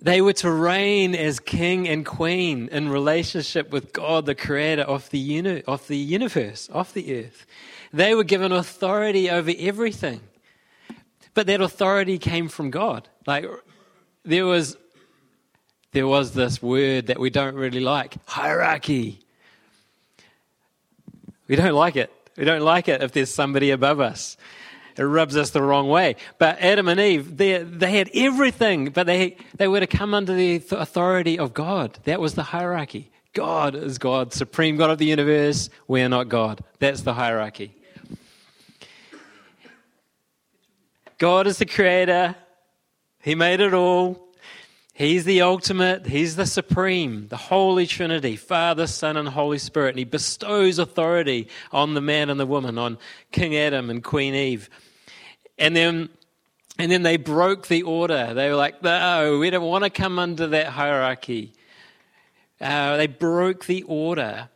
They 0.00 0.20
were 0.20 0.32
to 0.34 0.50
reign 0.50 1.14
as 1.14 1.38
king 1.38 1.88
and 1.88 2.04
queen 2.04 2.68
in 2.72 2.88
relationship 2.88 3.70
with 3.70 3.92
God, 3.92 4.26
the 4.26 4.34
creator 4.34 4.82
of 4.82 5.08
the, 5.10 5.18
uni- 5.18 5.62
of 5.62 5.86
the 5.86 5.96
universe, 5.96 6.68
of 6.72 6.92
the 6.92 7.24
earth. 7.24 7.46
They 7.92 8.14
were 8.14 8.24
given 8.24 8.52
authority 8.52 9.30
over 9.30 9.52
everything. 9.56 10.20
But 11.34 11.46
that 11.46 11.60
authority 11.60 12.18
came 12.18 12.48
from 12.48 12.70
God. 12.70 13.08
Like, 13.26 13.46
there 14.24 14.44
was, 14.44 14.76
there 15.92 16.06
was 16.06 16.32
this 16.32 16.60
word 16.60 17.06
that 17.06 17.20
we 17.20 17.30
don't 17.30 17.54
really 17.54 17.80
like 17.80 18.16
hierarchy. 18.26 19.20
We 21.46 21.56
don't 21.56 21.74
like 21.74 21.96
it. 21.96 22.12
We 22.36 22.44
don't 22.44 22.62
like 22.62 22.88
it 22.88 23.02
if 23.02 23.12
there's 23.12 23.32
somebody 23.32 23.70
above 23.70 24.00
us 24.00 24.36
it 24.96 25.02
rubs 25.02 25.36
us 25.36 25.50
the 25.50 25.62
wrong 25.62 25.88
way. 25.88 26.16
But 26.38 26.58
Adam 26.60 26.88
and 26.88 27.00
Eve, 27.00 27.36
they, 27.36 27.62
they 27.62 27.90
had 27.90 28.10
everything, 28.14 28.90
but 28.90 29.06
they, 29.06 29.36
they 29.56 29.68
were 29.68 29.80
to 29.80 29.86
come 29.86 30.14
under 30.14 30.34
the 30.34 30.62
authority 30.70 31.38
of 31.38 31.54
God. 31.54 31.98
That 32.04 32.20
was 32.20 32.34
the 32.34 32.42
hierarchy. 32.42 33.10
God 33.32 33.74
is 33.74 33.98
God, 33.98 34.32
supreme 34.34 34.76
God 34.76 34.90
of 34.90 34.98
the 34.98 35.06
universe. 35.06 35.70
We 35.88 36.02
are 36.02 36.08
not 36.08 36.28
God. 36.28 36.62
That's 36.78 37.02
the 37.02 37.14
hierarchy. 37.14 37.74
God 41.18 41.46
is 41.46 41.58
the 41.58 41.66
creator. 41.66 42.36
He 43.22 43.34
made 43.34 43.60
it 43.60 43.72
all. 43.72 44.31
He's 44.94 45.24
the 45.24 45.40
ultimate, 45.40 46.06
He's 46.06 46.36
the 46.36 46.46
supreme, 46.46 47.28
the 47.28 47.36
Holy 47.36 47.86
Trinity, 47.86 48.36
Father, 48.36 48.86
Son, 48.86 49.16
and 49.16 49.28
Holy 49.28 49.58
Spirit. 49.58 49.90
And 49.90 49.98
He 49.98 50.04
bestows 50.04 50.78
authority 50.78 51.48
on 51.72 51.94
the 51.94 52.02
man 52.02 52.28
and 52.28 52.38
the 52.38 52.46
woman, 52.46 52.76
on 52.76 52.98
King 53.30 53.56
Adam 53.56 53.88
and 53.88 54.04
Queen 54.04 54.34
Eve. 54.34 54.68
And 55.58 55.74
then, 55.74 56.10
and 56.78 56.92
then 56.92 57.02
they 57.02 57.16
broke 57.16 57.68
the 57.68 57.82
order. 57.82 58.34
They 58.34 58.50
were 58.50 58.56
like, 58.56 58.82
no, 58.82 59.38
we 59.38 59.48
don't 59.48 59.66
want 59.66 59.84
to 59.84 59.90
come 59.90 60.18
under 60.18 60.48
that 60.48 60.68
hierarchy. 60.68 61.54
Uh, 62.60 62.96
they 62.98 63.06
broke 63.06 63.64
the 63.64 63.82
order, 63.84 64.50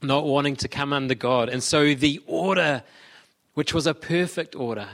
not 0.00 0.24
wanting 0.24 0.56
to 0.56 0.68
come 0.68 0.92
under 0.92 1.14
God. 1.14 1.48
And 1.48 1.62
so 1.62 1.92
the 1.92 2.22
order, 2.26 2.84
which 3.54 3.74
was 3.74 3.86
a 3.88 3.94
perfect 3.94 4.54
order, 4.54 4.88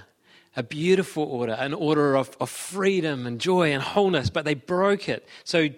a 0.56 0.62
beautiful 0.62 1.24
order, 1.24 1.52
an 1.52 1.74
order 1.74 2.16
of, 2.16 2.36
of 2.40 2.50
freedom 2.50 3.26
and 3.26 3.40
joy 3.40 3.72
and 3.72 3.82
wholeness, 3.82 4.30
but 4.30 4.44
they 4.44 4.54
broke 4.54 5.08
it. 5.08 5.26
So, 5.44 5.68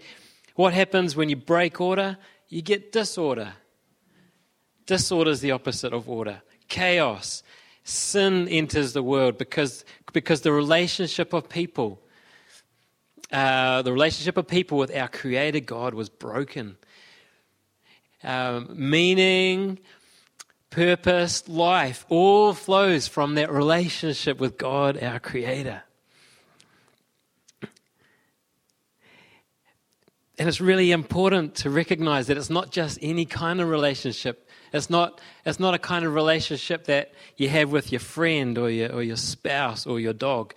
what 0.55 0.73
happens 0.73 1.17
when 1.17 1.29
you 1.29 1.37
break 1.37 1.81
order? 1.81 2.17
You 2.49 2.63
get 2.63 2.93
disorder. 2.93 3.55
Disorder 4.87 5.31
is 5.31 5.41
the 5.41 5.51
opposite 5.51 5.93
of 5.93 6.09
order. 6.09 6.43
Chaos. 6.69 7.43
Sin 7.85 8.49
enters 8.49 8.93
the 8.93 9.03
world 9.03 9.39
because, 9.39 9.85
because 10.13 10.41
the 10.41 10.53
relationship 10.53 11.33
of 11.33 11.49
people 11.49 12.01
uh, 13.33 13.83
the 13.83 13.93
relationship 13.93 14.37
of 14.37 14.47
people 14.47 14.79
with 14.79 14.95
our 14.95 15.09
Creator 15.09 15.61
God 15.61 15.95
was 15.95 16.09
broken. 16.09 16.77
Um, 18.23 18.69
meaning, 18.75 19.79
purpose, 20.77 21.49
life, 21.49 22.05
all 22.11 22.53
flows 22.53 23.09
from 23.09 23.37
that 23.37 23.51
relationship 23.51 24.39
with 24.39 24.59
God, 24.59 25.03
our 25.03 25.19
Creator. 25.19 25.83
And 30.39 30.47
it's 30.47 30.61
really 30.61 30.93
important 30.93 31.55
to 31.55 31.71
recognize 31.71 32.27
that 32.27 32.37
it's 32.37 32.51
not 32.51 32.73
just 32.73 32.99
any 33.01 33.25
kind 33.25 33.63
of 33.63 33.71
relationship. 33.71 34.51
It's 34.71 34.91
not, 34.91 35.19
it's 35.47 35.59
not 35.59 35.73
a 35.73 35.79
kind 35.79 36.05
of 36.05 36.13
relationship 36.13 36.85
that 36.85 37.11
you 37.39 37.49
have 37.49 37.73
with 37.73 37.91
your 37.91 38.01
friend 38.01 38.59
or 38.59 38.69
your, 38.69 38.93
or 38.93 39.03
your 39.03 39.17
spouse 39.17 39.87
or 39.87 39.99
your 39.99 40.13
dog. 40.13 40.53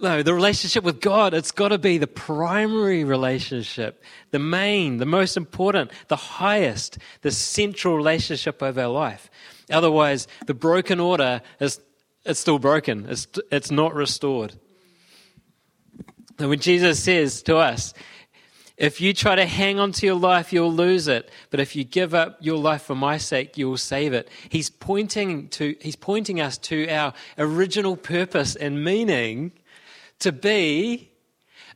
No, 0.00 0.22
the 0.22 0.32
relationship 0.32 0.84
with 0.84 1.00
God, 1.00 1.34
it's 1.34 1.50
got 1.50 1.68
to 1.68 1.78
be 1.78 1.98
the 1.98 2.06
primary 2.06 3.02
relationship, 3.02 4.04
the 4.30 4.38
main, 4.38 4.98
the 4.98 5.06
most 5.06 5.36
important, 5.36 5.90
the 6.06 6.16
highest, 6.16 6.98
the 7.22 7.32
central 7.32 7.96
relationship 7.96 8.62
of 8.62 8.78
our 8.78 8.88
life. 8.88 9.28
Otherwise, 9.70 10.28
the 10.46 10.54
broken 10.54 11.00
order 11.00 11.42
is 11.58 11.80
it's 12.24 12.40
still 12.40 12.58
broken. 12.58 13.06
It's, 13.08 13.26
it's 13.50 13.70
not 13.70 13.94
restored. 13.94 14.54
And 16.38 16.50
when 16.50 16.60
Jesus 16.60 17.02
says 17.02 17.42
to 17.44 17.56
us, 17.56 17.94
if 18.76 19.00
you 19.00 19.12
try 19.12 19.34
to 19.34 19.46
hang 19.46 19.80
on 19.80 19.90
to 19.92 20.06
your 20.06 20.14
life, 20.14 20.52
you'll 20.52 20.72
lose 20.72 21.08
it. 21.08 21.30
But 21.50 21.58
if 21.58 21.74
you 21.74 21.82
give 21.82 22.14
up 22.14 22.36
your 22.40 22.58
life 22.58 22.82
for 22.82 22.94
my 22.94 23.16
sake, 23.16 23.58
you'll 23.58 23.76
save 23.76 24.12
it. 24.12 24.28
He's 24.48 24.70
pointing 24.70 25.48
to, 25.48 25.74
he's 25.80 25.96
pointing 25.96 26.40
us 26.40 26.58
to 26.58 26.88
our 26.88 27.12
original 27.38 27.96
purpose 27.96 28.54
and 28.54 28.84
meaning 28.84 29.52
to 30.20 30.32
be 30.32 31.10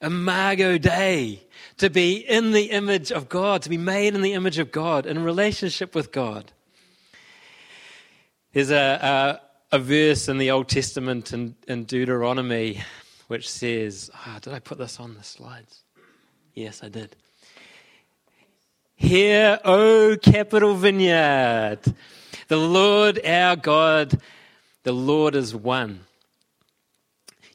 imago 0.01 0.79
Dei, 0.79 1.43
to 1.79 1.89
be 1.89 2.17
in 2.17 2.53
the 2.53 2.71
image 2.71 3.13
of 3.13 3.29
God, 3.29 3.63
to 3.63 3.71
be 3.71 3.79
made 3.79 4.15
in 4.15 4.23
the 4.23 4.33
image 4.33 4.59
of 4.59 4.73
God, 4.73 5.07
in 5.07 5.23
relationship 5.23 5.95
with 5.95 6.13
God. 6.13 6.53
There's 8.53 8.71
a, 8.71 9.41
a, 9.73 9.77
a 9.77 9.79
verse 9.79 10.29
in 10.29 10.39
the 10.39 10.51
Old 10.51 10.69
Testament 10.69 11.33
in, 11.33 11.55
in 11.67 11.85
Deuteronomy 11.85 12.83
which 13.29 13.49
says, 13.49 14.11
oh, 14.27 14.39
did 14.43 14.53
I 14.53 14.59
put 14.59 14.77
this 14.77 15.01
on 15.01 15.15
the 15.15 15.23
slides? 15.23 15.81
Yes, 16.53 16.83
I 16.83 16.91
did. 16.91 17.17
Hear, 18.95 19.59
O 19.65 20.19
Capital 20.23 20.75
Vineyard, 20.75 21.81
the 22.49 22.59
Lord 22.59 23.25
our 23.25 23.57
God, 23.57 24.21
the 24.83 24.93
Lord 24.93 25.35
is 25.35 25.57
one. 25.57 26.01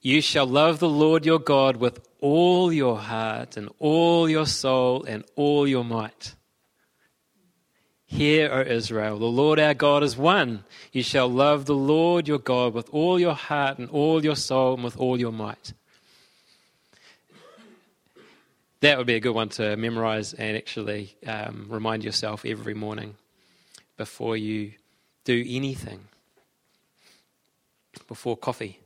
You 0.07 0.21
shall 0.21 0.45
love 0.45 0.79
the 0.79 0.87
Lord 0.87 1.25
your 1.25 1.37
God 1.37 1.75
with 1.75 1.99
all 2.21 2.71
your 2.71 2.97
heart 2.97 3.57
and 3.57 3.67
all 3.77 4.29
your 4.29 4.45
soul 4.45 5.03
and 5.03 5.25
all 5.35 5.67
your 5.67 5.83
might. 5.83 6.33
Hear, 8.05 8.49
O 8.53 8.61
Israel, 8.61 9.19
the 9.19 9.25
Lord 9.25 9.59
our 9.59 9.73
God 9.73 10.03
is 10.03 10.15
one. 10.15 10.63
You 10.93 11.03
shall 11.03 11.27
love 11.27 11.65
the 11.65 11.75
Lord 11.75 12.25
your 12.25 12.39
God 12.39 12.73
with 12.73 12.87
all 12.93 13.19
your 13.19 13.33
heart 13.33 13.79
and 13.79 13.89
all 13.89 14.23
your 14.23 14.37
soul 14.37 14.75
and 14.75 14.83
with 14.85 14.95
all 14.95 15.19
your 15.19 15.33
might. 15.33 15.73
That 18.79 18.97
would 18.97 19.07
be 19.07 19.15
a 19.15 19.19
good 19.19 19.35
one 19.35 19.49
to 19.49 19.75
memorize 19.75 20.31
and 20.31 20.55
actually 20.55 21.17
um, 21.27 21.65
remind 21.67 22.05
yourself 22.05 22.45
every 22.45 22.73
morning 22.73 23.15
before 23.97 24.37
you 24.37 24.71
do 25.25 25.43
anything, 25.45 25.99
before 28.07 28.37
coffee. 28.37 28.79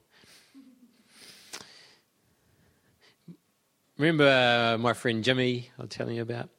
Remember 4.01 4.27
uh, 4.27 4.79
my 4.79 4.93
friend 4.93 5.23
Jimmy, 5.23 5.69
I 5.77 5.83
was 5.83 5.91
telling 5.91 6.15
you 6.15 6.23
about? 6.23 6.49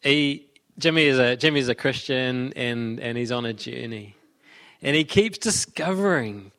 He, 0.00 0.46
Jimmy 0.78 1.04
is 1.04 1.18
a 1.18 1.36
Jimmy 1.36 1.60
is 1.60 1.68
a 1.68 1.74
Christian 1.74 2.54
and, 2.56 2.98
and 2.98 3.18
he's 3.18 3.30
on 3.30 3.44
a 3.44 3.52
journey. 3.52 4.16
And 4.80 4.96
he 4.96 5.04
keeps 5.04 5.36
discovering 5.36 6.52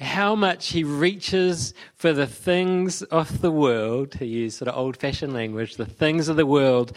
how 0.00 0.34
much 0.34 0.68
he 0.68 0.84
reaches 0.84 1.74
for 1.96 2.14
the 2.14 2.26
things 2.26 3.02
of 3.02 3.42
the 3.42 3.50
world, 3.50 4.12
to 4.12 4.24
use 4.24 4.56
sort 4.56 4.68
of 4.68 4.74
old 4.78 4.96
fashioned 4.96 5.34
language, 5.34 5.76
the 5.76 5.84
things 5.84 6.28
of 6.28 6.36
the 6.36 6.46
world 6.46 6.96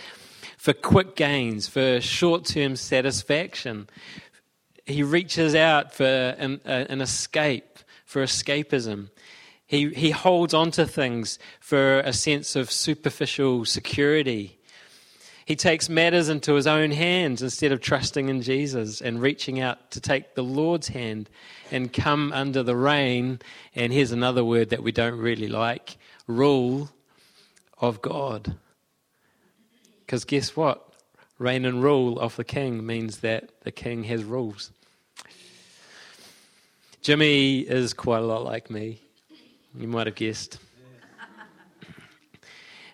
for 0.58 0.72
quick 0.72 1.18
gains, 1.18 1.68
for 1.68 2.00
short 2.00 2.46
term 2.46 2.78
satisfaction. 2.78 3.90
He 4.86 5.04
reaches 5.04 5.56
out 5.56 5.94
for 5.94 6.06
an, 6.06 6.62
an, 6.64 7.02
escape, 7.02 7.80
for 8.06 8.24
escapism. 8.24 9.10
He, 9.68 9.90
he 9.90 10.12
holds 10.12 10.54
on 10.54 10.72
to 10.72 10.86
things 10.86 11.40
for 11.60 12.00
a 12.00 12.14
sense 12.14 12.56
of 12.56 12.72
superficial 12.72 13.66
security. 13.66 14.60
He 15.46 15.56
takes 15.56 15.90
matters 15.90 16.30
into 16.30 16.56
his 16.56 16.66
own 16.66 16.92
hands 16.92 17.42
instead 17.42 17.72
of 17.72 17.80
trusting 17.80 18.30
in 18.30 18.42
Jesus 18.42 19.02
and 19.02 19.22
reaching 19.22 19.60
out 19.60 19.92
to 19.92 20.02
take 20.02 20.34
the 20.34 20.44
Lord's 20.44 20.88
hand 20.90 21.30
and 21.72 21.94
come 21.94 22.32
under 22.34 22.64
the 22.64 22.76
reign, 22.76 23.40
and 23.76 23.94
here's 23.94 24.12
another 24.12 24.44
word 24.44 24.70
that 24.70 24.84
we 24.84 24.92
don't 24.92 25.18
really 25.18 25.48
like 25.48 25.98
rule 26.28 26.90
of 27.80 28.02
God. 28.02 28.56
Because 30.00 30.26
guess 30.26 30.56
what? 30.56 30.94
Reign 31.38 31.66
and 31.66 31.84
rule 31.84 32.20
of 32.20 32.36
the 32.36 32.44
king 32.44 32.86
means 32.86 33.20
that 33.20 33.62
the 33.62 33.72
king 33.72 34.04
has 34.06 34.24
rules. 34.24 34.72
Jimmy 37.02 37.60
is 37.60 37.94
quite 37.94 38.24
a 38.24 38.26
lot 38.26 38.44
like 38.44 38.70
me. 38.70 39.00
You 39.78 39.88
might 39.88 40.08
have 40.08 40.16
guessed. 40.16 40.58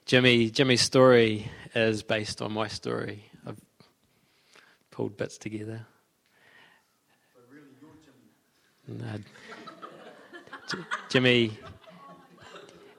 Jimmy, 0.05 0.49
Jimmy's 0.49 0.81
story 0.81 1.49
is 1.75 2.03
based 2.03 2.41
on 2.41 2.51
my 2.51 2.67
story. 2.67 3.25
I've 3.45 3.59
pulled 4.89 5.15
bits 5.15 5.37
together. 5.37 5.85
No. 8.87 9.05
Jimmy, 10.67 10.85
Jimmy 11.09 11.57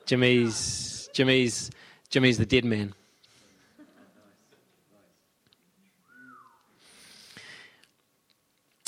Jimmy's, 0.07 1.09
Jimmy's, 1.13 1.71
Jimmy's 2.11 2.39
the 2.39 2.47
dead 2.47 2.65
man. 2.65 2.95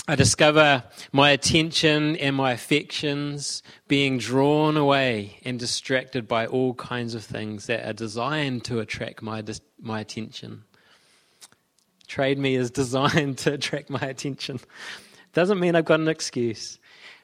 I 0.07 0.17
discover 0.17 0.85
my 1.13 1.31
attention 1.31 2.17
and 2.17 2.37
my 2.37 2.53
affections 2.53 3.63
being 3.89 4.19
drawn 4.19 4.77
away 4.77 5.39
and 5.47 5.59
distracted 5.59 6.29
by 6.29 6.47
all 6.47 6.75
kinds 6.75 7.15
of 7.15 7.25
things 7.25 7.67
that 7.67 7.89
are 7.89 7.95
designed 7.95 8.65
to 8.67 8.81
attract 8.81 9.23
my, 9.23 9.43
my 9.81 10.01
attention. 10.01 10.65
Trade 12.07 12.39
me 12.39 12.55
is 12.55 12.71
designed 12.83 13.39
to 13.39 13.55
attract 13.55 13.89
my 13.89 14.01
attention. 14.01 14.61
Doesn't 15.33 15.59
mean 15.59 15.75
I've 15.75 15.87
got 15.87 16.01
an 16.01 16.09
excuse. 16.09 16.79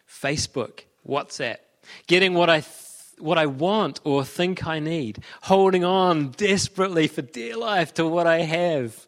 Facebook, 0.08 0.84
WhatsApp, 1.06 1.58
getting 2.06 2.32
what 2.32 2.48
I, 2.48 2.60
th- 2.60 2.74
what 3.18 3.36
I 3.36 3.44
want 3.44 4.00
or 4.04 4.24
think 4.24 4.66
I 4.66 4.78
need, 4.78 5.22
holding 5.42 5.84
on 5.84 6.30
desperately 6.30 7.08
for 7.08 7.20
dear 7.20 7.58
life 7.58 7.92
to 7.94 8.06
what 8.06 8.26
I 8.26 8.38
have, 8.40 9.06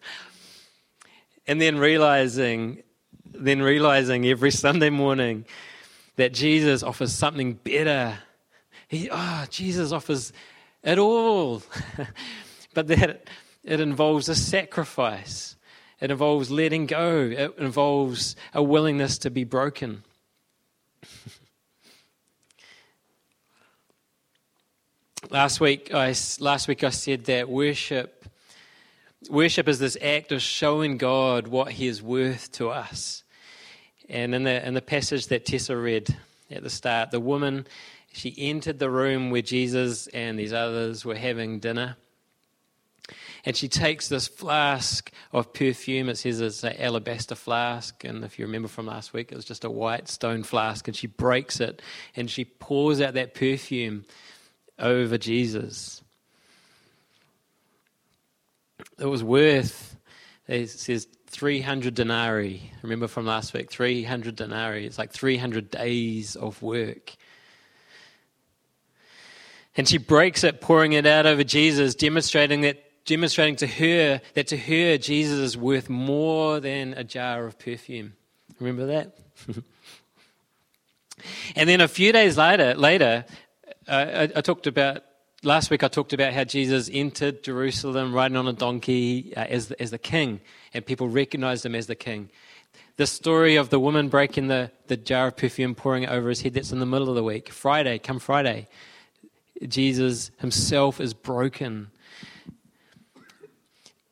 and 1.46 1.58
then 1.58 1.78
realizing, 1.78 2.82
then 3.34 3.62
realizing 3.62 4.26
every 4.26 4.50
Sunday 4.64 4.90
morning 4.90 5.44
that 6.16 6.32
Jesus 6.32 6.82
offers 6.82 7.12
something 7.12 7.54
better. 7.54 8.18
He, 8.88 9.08
oh, 9.10 9.44
Jesus 9.48 9.92
offers 9.92 10.32
it 10.82 10.98
all, 10.98 11.62
but 12.74 12.88
that 12.88 13.24
it 13.64 13.80
involves 13.80 14.28
a 14.28 14.34
sacrifice. 14.34 15.56
It 16.00 16.10
involves 16.10 16.50
letting 16.50 16.86
go. 16.86 17.30
It 17.30 17.54
involves 17.58 18.34
a 18.52 18.62
willingness 18.62 19.18
to 19.18 19.30
be 19.30 19.44
broken. 19.44 20.02
last 25.30 25.60
week, 25.60 25.94
I, 25.94 26.14
last 26.40 26.66
week 26.68 26.82
I 26.84 26.90
said 26.90 27.26
that 27.26 27.48
worship, 27.48 28.26
worship 29.30 29.68
is 29.68 29.78
this 29.78 29.96
act 30.02 30.32
of 30.32 30.42
showing 30.42 30.98
God 30.98 31.46
what 31.46 31.72
He 31.72 31.86
is 31.86 32.02
worth 32.02 32.50
to 32.52 32.70
us. 32.70 33.21
And 34.12 34.34
in 34.34 34.44
the, 34.44 34.66
in 34.66 34.74
the 34.74 34.82
passage 34.82 35.28
that 35.28 35.46
Tessa 35.46 35.74
read 35.74 36.14
at 36.50 36.62
the 36.62 36.68
start, 36.68 37.10
the 37.10 37.18
woman, 37.18 37.66
she 38.12 38.34
entered 38.36 38.78
the 38.78 38.90
room 38.90 39.30
where 39.30 39.40
Jesus 39.40 40.06
and 40.08 40.38
these 40.38 40.52
others 40.52 41.02
were 41.02 41.16
having 41.16 41.60
dinner. 41.60 41.96
And 43.46 43.56
she 43.56 43.68
takes 43.68 44.08
this 44.08 44.28
flask 44.28 45.10
of 45.32 45.54
perfume. 45.54 46.10
It 46.10 46.18
says 46.18 46.42
it's 46.42 46.62
an 46.62 46.76
alabaster 46.78 47.34
flask. 47.34 48.04
And 48.04 48.22
if 48.22 48.38
you 48.38 48.44
remember 48.44 48.68
from 48.68 48.86
last 48.86 49.14
week, 49.14 49.32
it 49.32 49.34
was 49.34 49.46
just 49.46 49.64
a 49.64 49.70
white 49.70 50.08
stone 50.08 50.42
flask. 50.42 50.86
And 50.86 50.96
she 50.96 51.06
breaks 51.06 51.58
it 51.58 51.80
and 52.14 52.30
she 52.30 52.44
pours 52.44 53.00
out 53.00 53.14
that 53.14 53.34
perfume 53.34 54.04
over 54.78 55.16
Jesus. 55.16 56.02
It 58.98 59.06
was 59.06 59.24
worth, 59.24 59.96
it 60.46 60.68
says 60.68 61.08
300 61.32 61.94
denarii. 61.94 62.70
Remember 62.82 63.08
from 63.08 63.24
last 63.24 63.54
week? 63.54 63.70
300 63.70 64.36
denarii. 64.36 64.86
It's 64.86 64.98
like 64.98 65.12
300 65.12 65.70
days 65.70 66.36
of 66.36 66.62
work. 66.62 67.16
And 69.74 69.88
she 69.88 69.96
breaks 69.96 70.44
it, 70.44 70.60
pouring 70.60 70.92
it 70.92 71.06
out 71.06 71.24
over 71.24 71.42
Jesus, 71.42 71.94
demonstrating 71.94 72.60
that 72.60 72.84
demonstrating 73.04 73.56
to 73.56 73.66
her 73.66 74.20
that 74.34 74.46
to 74.46 74.56
her 74.56 74.96
Jesus 74.96 75.38
is 75.38 75.56
worth 75.56 75.90
more 75.90 76.60
than 76.60 76.92
a 76.94 77.02
jar 77.02 77.46
of 77.46 77.58
perfume. 77.58 78.12
Remember 78.60 78.86
that? 78.86 79.16
and 81.56 81.68
then 81.68 81.80
a 81.80 81.88
few 81.88 82.12
days 82.12 82.36
later, 82.36 82.74
later, 82.74 83.24
uh, 83.88 83.90
I, 83.90 84.22
I, 84.36 84.40
talked 84.40 84.68
about 84.68 85.02
last 85.42 85.70
week. 85.70 85.82
I 85.82 85.88
talked 85.88 86.12
about 86.12 86.32
how 86.32 86.44
Jesus 86.44 86.88
entered 86.92 87.42
Jerusalem 87.42 88.14
riding 88.14 88.36
on 88.36 88.46
a 88.46 88.52
donkey 88.52 89.32
uh, 89.36 89.40
as 89.40 89.68
the, 89.68 89.82
as 89.82 89.90
the 89.90 89.98
king, 89.98 90.40
and 90.74 90.84
people 90.84 91.08
recognized 91.08 91.64
him 91.64 91.74
as 91.74 91.86
the 91.86 91.94
king. 91.94 92.30
The 92.96 93.06
story 93.06 93.56
of 93.56 93.70
the 93.70 93.80
woman 93.80 94.08
breaking 94.08 94.48
the, 94.48 94.70
the 94.86 94.96
jar 94.96 95.28
of 95.28 95.36
perfume, 95.36 95.74
pouring 95.74 96.04
it 96.04 96.10
over 96.10 96.28
his 96.28 96.42
head, 96.42 96.54
that's 96.54 96.72
in 96.72 96.78
the 96.78 96.86
middle 96.86 97.08
of 97.08 97.14
the 97.14 97.24
week. 97.24 97.50
Friday, 97.50 97.98
come 97.98 98.18
Friday, 98.18 98.68
Jesus 99.66 100.30
himself 100.38 101.00
is 101.00 101.14
broken 101.14 101.90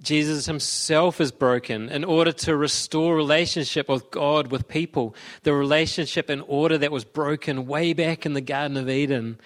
Jesus 0.03 0.46
himself 0.46 1.20
is 1.20 1.31
broken 1.31 1.90
in 1.90 2.05
order 2.05 2.33
to 2.33 2.57
restore 2.57 3.14
relationship 3.14 3.88
with 3.88 4.11
God, 4.11 4.51
with 4.51 4.66
people. 4.66 5.14
The 5.42 5.53
relationship 5.53 6.31
in 6.31 6.40
order 6.42 6.79
that 6.79 6.90
was 6.90 7.05
broken 7.05 7.66
way 7.66 7.92
back 7.92 8.25
in 8.25 8.33
the 8.33 8.40
Garden 8.40 8.79
of 8.79 8.88
Eden. 8.88 9.38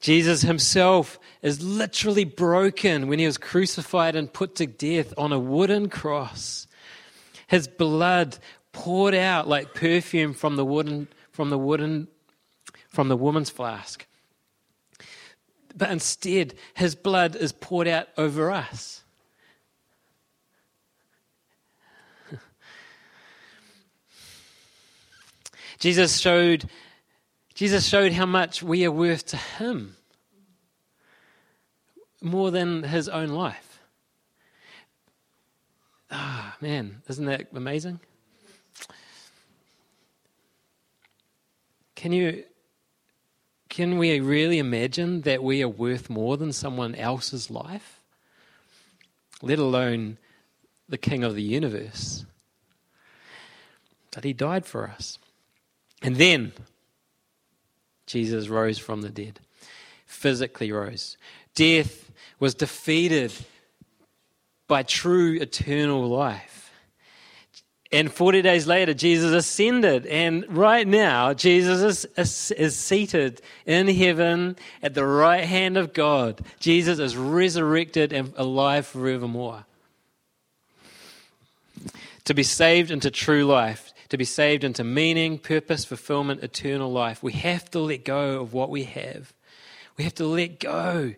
Jesus 0.00 0.42
himself 0.42 1.18
is 1.42 1.62
literally 1.62 2.24
broken 2.24 3.08
when 3.08 3.18
he 3.18 3.26
was 3.26 3.38
crucified 3.38 4.16
and 4.16 4.32
put 4.32 4.56
to 4.56 4.66
death 4.66 5.14
on 5.16 5.32
a 5.32 5.38
wooden 5.38 5.88
cross. 5.88 6.66
His 7.46 7.68
blood 7.68 8.38
poured 8.72 9.14
out 9.14 9.48
like 9.48 9.74
perfume 9.74 10.34
from 10.34 10.56
the 10.56 10.64
wooden 10.64 11.08
from 11.30 11.50
the 11.50 11.58
wooden 11.58 12.08
from 12.88 13.08
the 13.08 13.16
woman's 13.16 13.50
flask. 13.50 14.06
But 15.76 15.90
instead, 15.90 16.54
his 16.74 16.94
blood 16.96 17.36
is 17.36 17.52
poured 17.52 17.86
out 17.86 18.08
over 18.16 18.50
us. 18.50 19.04
Jesus 25.78 26.18
showed, 26.18 26.68
Jesus 27.54 27.86
showed 27.86 28.12
how 28.12 28.26
much 28.26 28.60
we 28.62 28.84
are 28.84 28.90
worth 28.90 29.26
to 29.26 29.36
him 29.36 29.97
more 32.20 32.50
than 32.50 32.82
his 32.82 33.08
own 33.08 33.28
life. 33.28 33.80
Ah, 36.10 36.56
man, 36.60 37.02
isn't 37.08 37.26
that 37.26 37.48
amazing? 37.54 38.00
Can 41.94 42.12
you 42.12 42.44
can 43.68 43.98
we 43.98 44.18
really 44.18 44.58
imagine 44.58 45.20
that 45.22 45.42
we 45.42 45.62
are 45.62 45.68
worth 45.68 46.08
more 46.08 46.36
than 46.36 46.52
someone 46.52 46.94
else's 46.94 47.50
life? 47.50 48.00
Let 49.42 49.58
alone 49.58 50.18
the 50.88 50.98
king 50.98 51.22
of 51.22 51.34
the 51.34 51.42
universe. 51.42 52.24
But 54.10 54.24
he 54.24 54.32
died 54.32 54.64
for 54.64 54.88
us. 54.88 55.18
And 56.02 56.16
then 56.16 56.52
Jesus 58.06 58.48
rose 58.48 58.78
from 58.78 59.02
the 59.02 59.10
dead, 59.10 59.38
physically 60.06 60.72
rose. 60.72 61.16
Death 61.54 62.07
was 62.38 62.54
defeated 62.54 63.32
by 64.66 64.82
true 64.82 65.38
eternal 65.40 66.06
life. 66.08 66.58
And 67.90 68.12
40 68.12 68.42
days 68.42 68.66
later, 68.66 68.92
Jesus 68.92 69.32
ascended. 69.32 70.04
And 70.06 70.44
right 70.50 70.86
now, 70.86 71.32
Jesus 71.32 72.04
is, 72.16 72.50
is, 72.50 72.76
seated 72.76 73.40
in 73.64 73.88
heaven 73.88 74.56
at 74.82 74.92
the 74.92 75.06
right 75.06 75.44
hand 75.44 75.78
of 75.78 75.94
God. 75.94 76.42
Jesus 76.60 76.98
is 76.98 77.16
resurrected 77.16 78.12
and 78.12 78.34
alive 78.36 78.86
forevermore. 78.86 79.64
To 82.24 82.34
be 82.34 82.42
saved 82.42 82.90
into 82.90 83.10
true 83.10 83.46
life, 83.46 83.94
to 84.10 84.18
be 84.18 84.24
saved 84.26 84.64
into 84.64 84.84
meaning, 84.84 85.38
purpose, 85.38 85.86
fulfillment, 85.86 86.42
eternal 86.42 86.92
life, 86.92 87.22
we 87.22 87.32
have 87.32 87.70
to 87.70 87.78
let 87.78 88.04
go 88.04 88.42
of 88.42 88.52
what 88.52 88.68
we 88.68 88.84
have. 88.84 89.32
We 89.96 90.04
have 90.04 90.14
to 90.16 90.26
let 90.26 90.60
go 90.60 91.14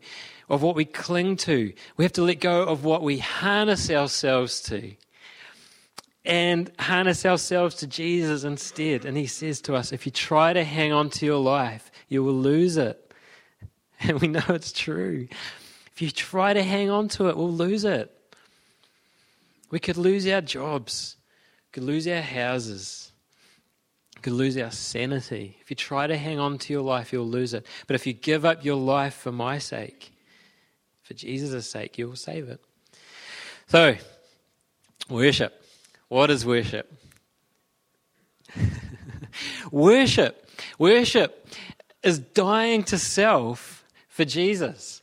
of 0.51 0.63
what 0.63 0.77
we 0.77 0.85
cling 0.85 1.37
to. 1.37 1.73
We 1.97 2.05
have 2.05 2.13
to 2.13 2.23
let 2.23 2.41
go 2.41 2.65
of 2.65 2.85
what 2.85 3.03
we 3.03 3.19
harness 3.19 3.91
ourselves 3.91 4.61
to 4.63 4.95
and 6.27 6.71
harness 6.79 7.25
ourselves 7.25 7.77
to 7.77 7.87
Jesus 7.87 8.45
instead. 8.45 9.07
And 9.07 9.17
he 9.17 9.27
says 9.27 9.63
to 9.63 9.75
us, 9.75 9.93
if 9.93 10.05
you 10.05 10.13
try 10.13 10.53
to 10.53 10.63
hang 10.63 10.93
on 10.93 11.09
to 11.11 11.25
your 11.25 11.41
life, 11.41 11.91
you 12.09 12.23
will 12.23 12.35
lose 12.35 12.77
it. 12.77 12.99
And 14.03 14.19
we 14.19 14.29
know 14.29 14.43
it's 14.49 14.73
true. 14.73 15.29
If 15.93 16.01
you 16.01 16.11
try 16.11 16.55
to 16.55 16.63
hang 16.63 16.89
on 16.89 17.09
to 17.09 17.29
it, 17.29 17.37
we'll 17.37 17.53
lose 17.53 17.85
it. 17.85 18.11
We 19.71 19.79
could 19.79 19.99
lose 19.99 20.27
our 20.27 20.41
jobs 20.41 21.17
could 21.73 21.85
lose 21.85 22.07
our 22.09 22.21
houses, 22.21 23.13
could 24.23 24.33
lose 24.33 24.59
our 24.59 24.71
sanity. 24.71 25.57
If 25.61 25.71
you 25.71 25.77
try 25.77 26.07
to 26.07 26.17
hang 26.17 26.39
on 26.39 26.59
to 26.59 26.73
your 26.73 26.83
life, 26.83 27.13
you'll 27.13 27.29
lose 27.29 27.55
it. 27.55 27.65
But 27.87 27.95
if 27.95 28.07
you 28.07 28.13
give 28.13 28.45
up 28.45 28.65
your 28.65 28.77
life 28.77 29.15
for 29.15 29.33
my 29.33 29.59
sake, 29.59 30.13
for 31.11 31.15
Jesus' 31.15 31.69
sake, 31.69 31.99
you 31.99 32.07
will 32.07 32.15
save 32.15 32.49
it. 32.49 32.61
So, 33.67 33.97
worship. 35.09 35.61
What 36.07 36.31
is 36.31 36.47
worship? 36.47 36.89
worship. 39.73 40.49
Worship 40.79 41.49
is 42.05 42.21
dying 42.21 42.85
to 42.85 42.97
self 42.97 43.85
for 44.07 44.25
Jesus, 44.25 45.03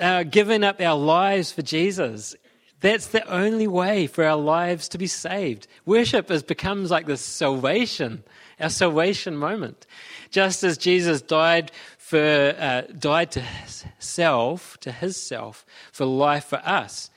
uh, 0.00 0.22
giving 0.22 0.64
up 0.64 0.80
our 0.80 0.96
lives 0.96 1.52
for 1.52 1.60
Jesus. 1.60 2.34
That's 2.80 3.08
the 3.08 3.26
only 3.30 3.66
way 3.66 4.06
for 4.06 4.24
our 4.24 4.38
lives 4.38 4.88
to 4.88 4.98
be 4.98 5.06
saved. 5.06 5.66
Worship 5.84 6.30
is, 6.30 6.42
becomes 6.42 6.90
like 6.90 7.04
this 7.04 7.20
salvation, 7.20 8.24
our 8.58 8.70
salvation 8.70 9.36
moment. 9.36 9.86
Just 10.30 10.64
as 10.64 10.78
Jesus 10.78 11.20
died 11.20 11.70
for 12.04 12.54
uh, 12.58 12.82
died 12.98 13.32
to 13.32 13.42
self, 13.98 14.78
to 14.80 14.92
his 14.92 15.16
self, 15.16 15.64
for 15.90 16.04
life 16.04 16.44
for 16.44 16.60
us. 16.64 17.08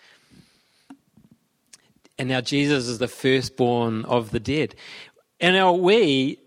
And 2.18 2.30
now 2.30 2.40
Jesus 2.40 2.88
is 2.88 2.98
the 2.98 3.10
firstborn 3.10 4.06
of 4.06 4.32
the 4.32 4.40
dead. 4.40 4.76
And 5.42 5.56
now 5.56 5.74
we 5.74 6.40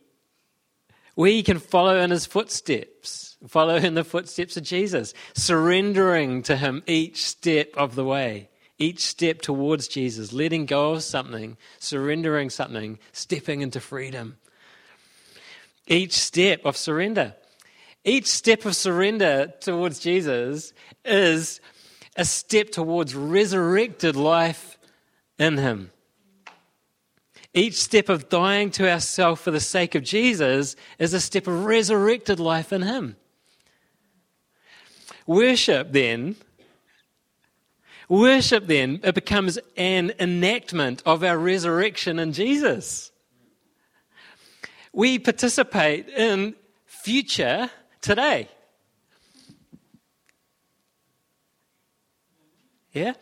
we 1.17 1.43
can 1.43 1.59
follow 1.59 2.01
in 2.01 2.11
his 2.11 2.25
footsteps, 2.25 3.37
follow 3.47 3.77
in 3.77 3.93
the 3.93 4.05
footsteps 4.05 4.57
of 4.57 4.63
Jesus, 4.63 5.13
surrendering 5.35 6.43
to 6.45 6.57
him 6.57 6.83
each 6.87 7.27
step 7.27 7.77
of 7.77 7.95
the 7.95 8.05
way 8.05 8.49
each 8.79 9.01
step 9.01 9.43
towards 9.43 9.87
Jesus, 9.87 10.33
letting 10.33 10.65
go 10.65 10.93
of 10.93 11.03
something, 11.03 11.59
surrendering 11.79 12.49
something, 12.49 12.99
stepping 13.13 13.61
into 13.61 13.79
freedom. 13.79 14.39
Each 15.87 16.15
step 16.15 16.65
of 16.65 16.79
surrender. 16.79 17.35
Each 18.05 18.27
step 18.27 18.65
of 18.65 18.75
surrender 18.75 19.53
towards 19.61 19.99
Jesus 19.99 20.73
is 21.05 21.61
a 22.17 22.25
step 22.25 22.71
towards 22.71 23.15
resurrected 23.15 24.17
life 24.17 24.79
in 25.39 25.59
Him. 25.59 25.91
Each 27.53 27.75
step 27.75 28.09
of 28.09 28.29
dying 28.29 28.71
to 28.73 28.91
ourselves 28.91 29.41
for 29.41 29.51
the 29.51 29.61
sake 29.61 29.95
of 29.95 30.05
Jesus 30.05 30.77
is 30.99 31.15
a 31.15 31.21
step 31.21 31.47
of 31.47 31.65
resurrected 31.65 32.39
life 32.39 32.73
in 32.73 32.83
Him. 32.83 33.17
Worship, 35.27 35.93
then, 35.93 36.37
Worship, 38.11 38.67
then, 38.67 38.99
it 39.05 39.15
becomes 39.15 39.57
an 39.77 40.13
enactment 40.19 41.01
of 41.07 41.23
our 41.23 41.39
resurrection 41.39 42.19
in 42.19 42.33
Jesus. 42.33 43.13
We 44.93 45.21
participate 45.21 46.09
in 46.09 46.57
future 46.87 47.71
today. 48.01 48.49
Yeah? 52.93 53.13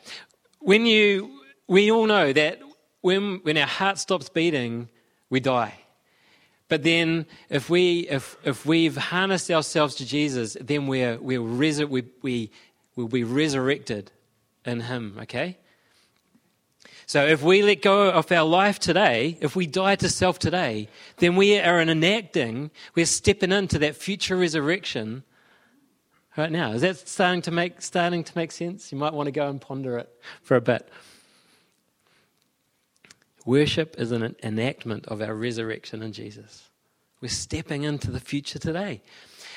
When 0.60 0.86
you, 0.86 1.40
we 1.66 1.90
all 1.90 2.06
know 2.06 2.32
that 2.32 2.60
when, 3.00 3.40
when 3.42 3.56
our 3.58 3.66
heart 3.66 3.98
stops 3.98 4.28
beating, 4.28 4.88
we 5.30 5.40
die. 5.40 5.74
But 6.68 6.82
then, 6.82 7.24
if 7.48 7.70
we 7.70 8.00
if 8.10 8.36
if 8.44 8.66
we've 8.66 8.96
harnessed 8.96 9.50
ourselves 9.50 9.94
to 9.96 10.06
Jesus, 10.06 10.54
then 10.60 10.86
we're 10.86 11.16
we're 11.16 11.40
resur- 11.40 11.88
we 11.88 12.04
we 12.20 12.50
will 12.94 13.08
be 13.08 13.24
resurrected 13.24 14.12
in 14.66 14.80
Him, 14.80 15.16
okay? 15.22 15.56
So 17.06 17.26
if 17.26 17.42
we 17.42 17.62
let 17.62 17.80
go 17.80 18.10
of 18.10 18.30
our 18.30 18.46
life 18.46 18.78
today, 18.78 19.38
if 19.40 19.56
we 19.56 19.66
die 19.66 19.96
to 19.96 20.08
self 20.08 20.38
today, 20.38 20.88
then 21.16 21.36
we 21.36 21.58
are 21.58 21.80
enacting, 21.80 22.70
we're 22.94 23.06
stepping 23.06 23.50
into 23.50 23.78
that 23.78 23.96
future 23.96 24.36
resurrection 24.36 25.24
right 26.36 26.52
now. 26.52 26.72
Is 26.72 26.82
that 26.82 27.08
starting 27.08 27.40
to 27.42 27.50
make 27.50 27.80
starting 27.80 28.24
to 28.24 28.32
make 28.36 28.52
sense? 28.52 28.92
You 28.92 28.98
might 28.98 29.14
want 29.14 29.26
to 29.26 29.32
go 29.32 29.48
and 29.48 29.60
ponder 29.60 29.96
it 29.96 30.08
for 30.42 30.56
a 30.56 30.60
bit. 30.60 30.88
Worship 33.46 33.94
is 33.98 34.12
an 34.12 34.36
enactment 34.42 35.06
of 35.06 35.22
our 35.22 35.34
resurrection 35.34 36.02
in 36.02 36.12
Jesus. 36.12 36.68
We're 37.22 37.28
stepping 37.28 37.84
into 37.84 38.10
the 38.10 38.20
future 38.20 38.58
today. 38.58 39.00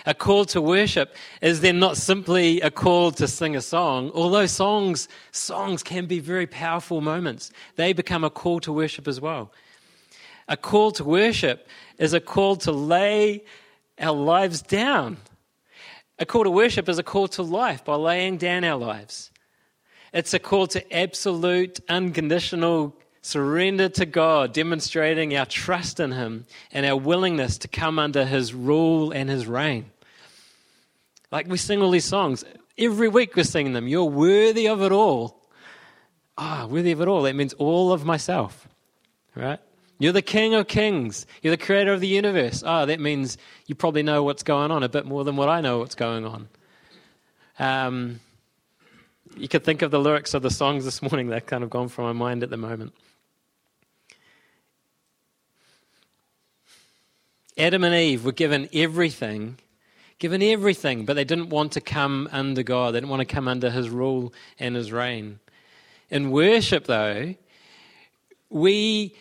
A 0.06 0.14
call 0.14 0.46
to 0.46 0.62
worship 0.62 1.16
is 1.42 1.62
then 1.62 1.80
not 1.80 1.96
simply 1.98 2.60
a 2.62 2.72
call 2.72 3.12
to 3.12 3.28
sing 3.28 3.56
a 3.56 3.62
song, 3.62 4.12
although 4.14 4.48
songs, 4.48 5.08
songs 5.32 5.84
can 5.84 6.08
be 6.08 6.20
very 6.20 6.48
powerful 6.48 7.02
moments. 7.02 7.52
They 7.76 7.94
become 7.94 8.24
a 8.24 8.30
call 8.30 8.60
to 8.62 8.74
worship 8.74 9.08
as 9.08 9.22
well. 9.22 9.52
A 10.48 10.58
call 10.58 10.92
to 10.94 11.04
worship 11.04 11.68
is 11.98 12.14
a 12.14 12.20
call 12.20 12.56
to 12.58 12.72
lay 12.72 13.44
our 14.00 14.16
lives 14.16 14.62
down. 14.62 15.18
A 16.18 16.26
call 16.26 16.44
to 16.44 16.52
worship 16.52 16.90
is 16.90 16.98
a 16.98 17.04
call 17.04 17.28
to 17.30 17.44
life 17.44 17.86
by 17.86 17.96
laying 17.96 18.38
down 18.38 18.64
our 18.64 18.78
lives. 18.78 19.32
It's 20.14 20.34
a 20.34 20.40
call 20.40 20.68
to 20.68 20.94
absolute, 20.94 21.80
unconditional 21.88 22.96
surrender 23.22 23.88
to 23.90 24.06
God, 24.06 24.52
demonstrating 24.52 25.36
our 25.38 25.46
trust 25.46 26.00
in 26.00 26.12
Him 26.12 26.46
and 26.72 26.86
our 26.86 26.98
willingness 26.98 27.58
to 27.60 27.68
come 27.68 28.00
under 28.00 28.26
His 28.26 28.54
rule 28.54 29.12
and 29.12 29.30
His 29.30 29.48
reign. 29.48 29.91
Like 31.32 31.48
we 31.48 31.58
sing 31.58 31.82
all 31.82 31.92
these 31.92 32.06
songs, 32.06 32.44
every 32.78 33.08
week 33.08 33.36
we're 33.36 33.44
singing 33.44 33.74
them. 33.74 33.88
You're 33.88 34.04
worthy 34.06 34.68
of 34.68 34.82
it 34.82 34.92
all. 34.92 35.42
Ah, 36.38 36.68
worthy 36.70 36.92
of 36.92 37.02
it 37.02 37.08
all. 37.08 37.22
That 37.24 37.36
means 37.36 37.54
all 37.54 37.92
of 37.94 38.04
myself, 38.06 38.68
right? 39.36 39.60
You're 40.00 40.14
the 40.14 40.22
King 40.22 40.56
of 40.56 40.68
Kings. 40.68 41.28
You're 41.42 41.56
the 41.56 41.64
creator 41.64 41.94
of 41.94 42.00
the 42.00 42.08
universe. 42.08 42.64
Ah, 42.66 42.86
that 42.86 43.00
means 43.00 43.38
you 43.68 43.76
probably 43.76 44.02
know 44.02 44.24
what's 44.24 44.44
going 44.44 44.72
on 44.72 44.82
a 44.84 44.90
bit 44.90 45.06
more 45.06 45.24
than 45.24 45.36
what 45.36 45.48
I 45.48 45.62
know 45.62 45.80
what's 45.80 45.96
going 45.96 46.26
on. 46.26 46.50
Um, 47.60 48.20
you 49.38 49.48
could 49.48 49.64
think 49.64 49.82
of 49.84 49.92
the 49.92 50.00
lyrics 50.00 50.34
of 50.34 50.42
the 50.42 50.50
songs 50.50 50.86
this 50.86 51.02
morning. 51.02 51.28
They've 51.28 51.46
kind 51.46 51.64
of 51.64 51.70
gone 51.70 51.88
from 51.88 52.06
my 52.06 52.14
mind 52.14 52.42
at 52.44 52.50
the 52.50 52.58
moment. 52.58 52.94
Adam 57.58 57.84
and 57.84 57.94
Eve 57.94 58.26
were 58.26 58.32
given 58.32 58.70
everything, 58.74 59.58
given 60.22 60.44
everything, 60.44 61.04
but 61.04 61.16
they 61.16 61.24
didn't 61.24 61.50
want 61.50 61.72
to 61.72 61.82
come 61.82 62.30
under 62.32 62.62
God. 62.62 62.94
They 62.94 63.00
didn't 63.00 63.10
want 63.10 63.28
to 63.28 63.36
come 63.36 63.48
under 63.48 63.72
His 63.72 63.90
rule 63.90 64.32
and 64.60 64.76
His 64.76 64.92
reign. 64.92 65.40
In 66.12 66.30
worship, 66.30 66.86
though, 66.86 67.34
we, 68.50 69.16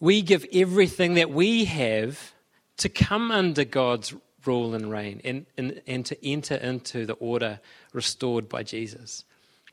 we 0.00 0.22
give 0.22 0.46
everything 0.50 1.14
that 1.14 1.30
we 1.30 1.66
have 1.66 2.32
to 2.78 2.88
come 2.88 3.30
under 3.30 3.64
God's 3.64 4.14
rule 4.46 4.74
and 4.74 4.90
reign 4.90 5.20
and, 5.24 5.44
and, 5.58 5.82
and 5.86 6.06
to 6.06 6.26
enter 6.26 6.54
into 6.54 7.04
the 7.04 7.14
order 7.14 7.60
restored 7.92 8.48
by 8.48 8.62
Jesus. 8.62 9.24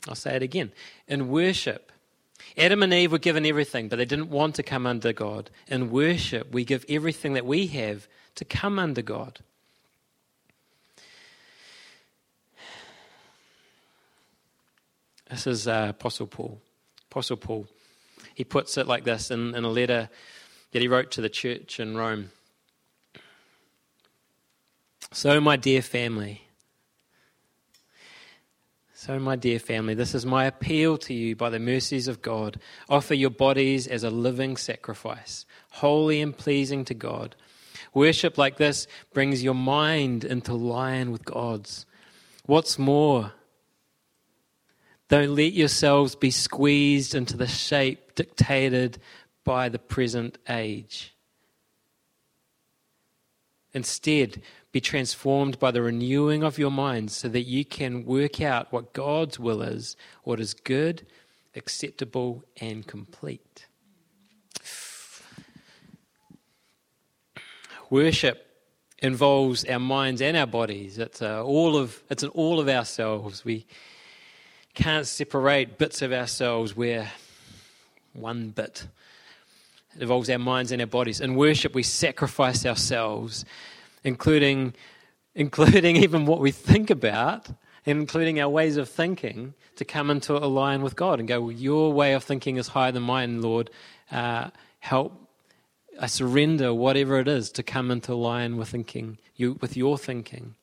I'll 0.10 0.16
say 0.16 0.36
it 0.36 0.44
again. 0.44 0.74
In 1.08 1.30
worship, 1.30 1.94
Adam 2.58 2.84
and 2.84 2.94
Eve 2.94 3.14
were 3.14 3.20
given 3.20 3.46
everything, 3.46 3.88
but 3.88 3.96
they 3.96 4.06
didn't 4.06 4.30
want 4.30 4.56
to 4.56 4.64
come 4.64 4.86
under 4.86 5.14
God. 5.14 5.50
In 5.68 5.92
worship, 5.92 6.52
we 6.52 6.66
give 6.66 6.84
everything 6.90 7.34
that 7.36 7.46
we 7.46 7.68
have 7.68 8.10
to 8.36 8.44
come 8.44 8.80
under 8.80 9.02
God. 9.02 9.40
This 15.32 15.48
is 15.48 15.66
uh, 15.66 15.88
Apostle 15.92 16.28
Paul. 16.28 16.62
Apostle 17.10 17.38
Paul. 17.38 17.66
He 18.36 18.44
puts 18.44 18.78
it 18.78 18.86
like 18.86 19.06
this 19.06 19.32
in, 19.32 19.56
in 19.56 19.64
a 19.64 19.70
letter 19.70 20.10
that 20.74 20.82
he 20.82 20.90
wrote 20.90 21.10
to 21.12 21.22
the 21.22 21.30
church 21.30 21.80
in 21.80 21.96
Rome. 21.96 22.32
So, 25.14 25.40
my 25.40 25.56
dear 25.56 25.82
family, 25.82 26.42
so, 28.94 29.20
my 29.20 29.38
dear 29.38 29.58
family, 29.58 29.94
this 29.94 30.14
is 30.14 30.26
my 30.26 30.46
appeal 30.46 30.98
to 31.00 31.14
you 31.14 31.36
by 31.36 31.50
the 31.50 31.60
mercies 31.60 32.10
of 32.10 32.22
God. 32.22 32.60
Offer 32.90 33.14
your 33.14 33.30
bodies 33.30 33.88
as 33.88 34.04
a 34.04 34.10
living 34.10 34.58
sacrifice, 34.58 35.46
holy 35.72 36.22
and 36.22 36.38
pleasing 36.38 36.84
to 36.86 36.94
God. 36.94 37.38
Worship 37.94 38.38
like 38.38 38.58
this 38.58 38.86
brings 39.14 39.44
your 39.44 39.56
mind 39.56 40.26
into 40.26 40.54
line 40.54 41.10
with 41.10 41.24
God's. 41.24 41.86
What's 42.46 42.78
more, 42.78 43.32
don't 45.12 45.36
let 45.36 45.52
yourselves 45.52 46.16
be 46.16 46.32
squeezed 46.32 47.14
into 47.14 47.36
the 47.36 47.46
shape 47.46 48.16
dictated 48.16 48.98
by 49.44 49.68
the 49.68 49.78
present 49.78 50.38
age. 50.48 51.14
Instead, 53.74 54.42
be 54.72 54.80
transformed 54.80 55.60
by 55.60 55.70
the 55.70 55.82
renewing 55.82 56.46
of 56.46 56.58
your 56.58 56.72
mind 56.72 57.12
so 57.12 57.28
that 57.28 57.42
you 57.42 57.66
can 57.66 58.06
work 58.06 58.40
out 58.40 58.72
what 58.72 58.94
God's 58.94 59.38
will 59.38 59.62
is, 59.62 59.98
what 60.24 60.40
is 60.40 60.54
good, 60.54 61.06
acceptable, 61.58 62.46
and 62.62 62.88
complete. 62.88 63.68
Worship 67.90 68.48
involves 69.00 69.66
our 69.66 69.80
minds 69.80 70.22
and 70.22 70.38
our 70.38 70.48
bodies. 70.48 70.98
It's 70.98 71.22
uh, 71.22 71.44
all 71.44 71.76
of 71.76 72.02
it's 72.10 72.24
an 72.24 72.30
all 72.30 72.62
of 72.62 72.70
ourselves. 72.70 73.44
We 73.44 73.66
can't 74.74 75.08
separate 75.08 75.78
bits 75.78 76.02
of 76.02 76.14
ourselves. 76.14 76.76
We're 76.76 77.10
one 78.14 78.50
bit. 78.50 78.88
It 79.96 80.02
involves 80.02 80.30
our 80.30 80.40
minds 80.40 80.72
and 80.72 80.82
our 80.82 80.88
bodies. 80.88 81.20
In 81.20 81.36
worship, 81.36 81.74
we 81.74 81.84
sacrifice 81.84 82.66
ourselves 82.66 83.46
including, 84.04 84.74
including 85.36 85.98
even 85.98 86.26
what 86.26 86.40
we 86.40 86.52
think 86.52 86.90
about, 86.90 87.50
including 87.86 88.40
our 88.40 88.50
ways 88.50 88.78
of 88.78 88.90
thinking, 88.90 89.54
to 89.76 89.86
come 89.86 90.10
into 90.10 90.36
a 90.36 90.46
line 90.46 90.82
with 90.82 90.96
God 90.96 91.20
and 91.20 91.28
go, 91.28 91.42
well, 91.42 91.52
Your 91.52 91.92
way 91.92 92.14
of 92.14 92.24
thinking 92.24 92.58
is 92.58 92.70
higher 92.70 92.92
than 92.92 93.04
mine, 93.04 93.42
Lord. 93.42 93.70
Uh, 94.12 94.50
help. 94.80 95.18
I 96.00 96.08
surrender 96.08 96.74
whatever 96.74 97.20
it 97.20 97.28
is 97.28 97.52
to 97.52 97.64
come 97.64 97.92
into 97.92 98.16
line 98.16 98.58
with 98.58 98.70
thinking, 98.70 99.18
you, 99.36 99.58
with 99.62 99.78
your 99.78 99.98
thinking. 99.98 100.56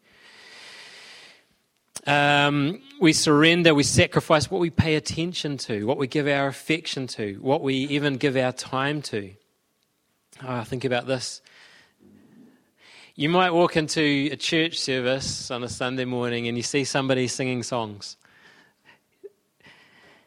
Um, 2.09 2.81
we 2.99 3.13
surrender, 3.13 3.75
we 3.75 3.83
sacrifice 3.83 4.51
what 4.51 4.63
we 4.63 4.71
pay 4.71 4.95
attention 4.95 5.59
to, 5.59 5.87
what 5.87 5.99
we 5.99 6.07
give 6.07 6.27
our 6.27 6.47
affection 6.47 7.07
to, 7.09 7.35
what 7.35 7.61
we 7.61 7.75
even 7.75 8.17
give 8.17 8.35
our 8.35 8.51
time 8.51 9.03
to. 9.03 9.31
Oh, 10.43 10.65
think 10.65 10.87
about 10.87 11.07
this. 11.07 11.43
You 13.15 13.29
might 13.29 13.51
walk 13.51 13.77
into 13.77 14.31
a 14.33 14.37
church 14.37 14.79
service 14.79 15.51
on 15.51 15.63
a 15.63 15.69
Sunday 15.69 16.07
morning 16.07 16.49
and 16.49 16.57
you 16.57 16.63
see 16.63 16.85
somebody 16.85 17.29
singing 17.29 17.63
songs, 17.63 18.17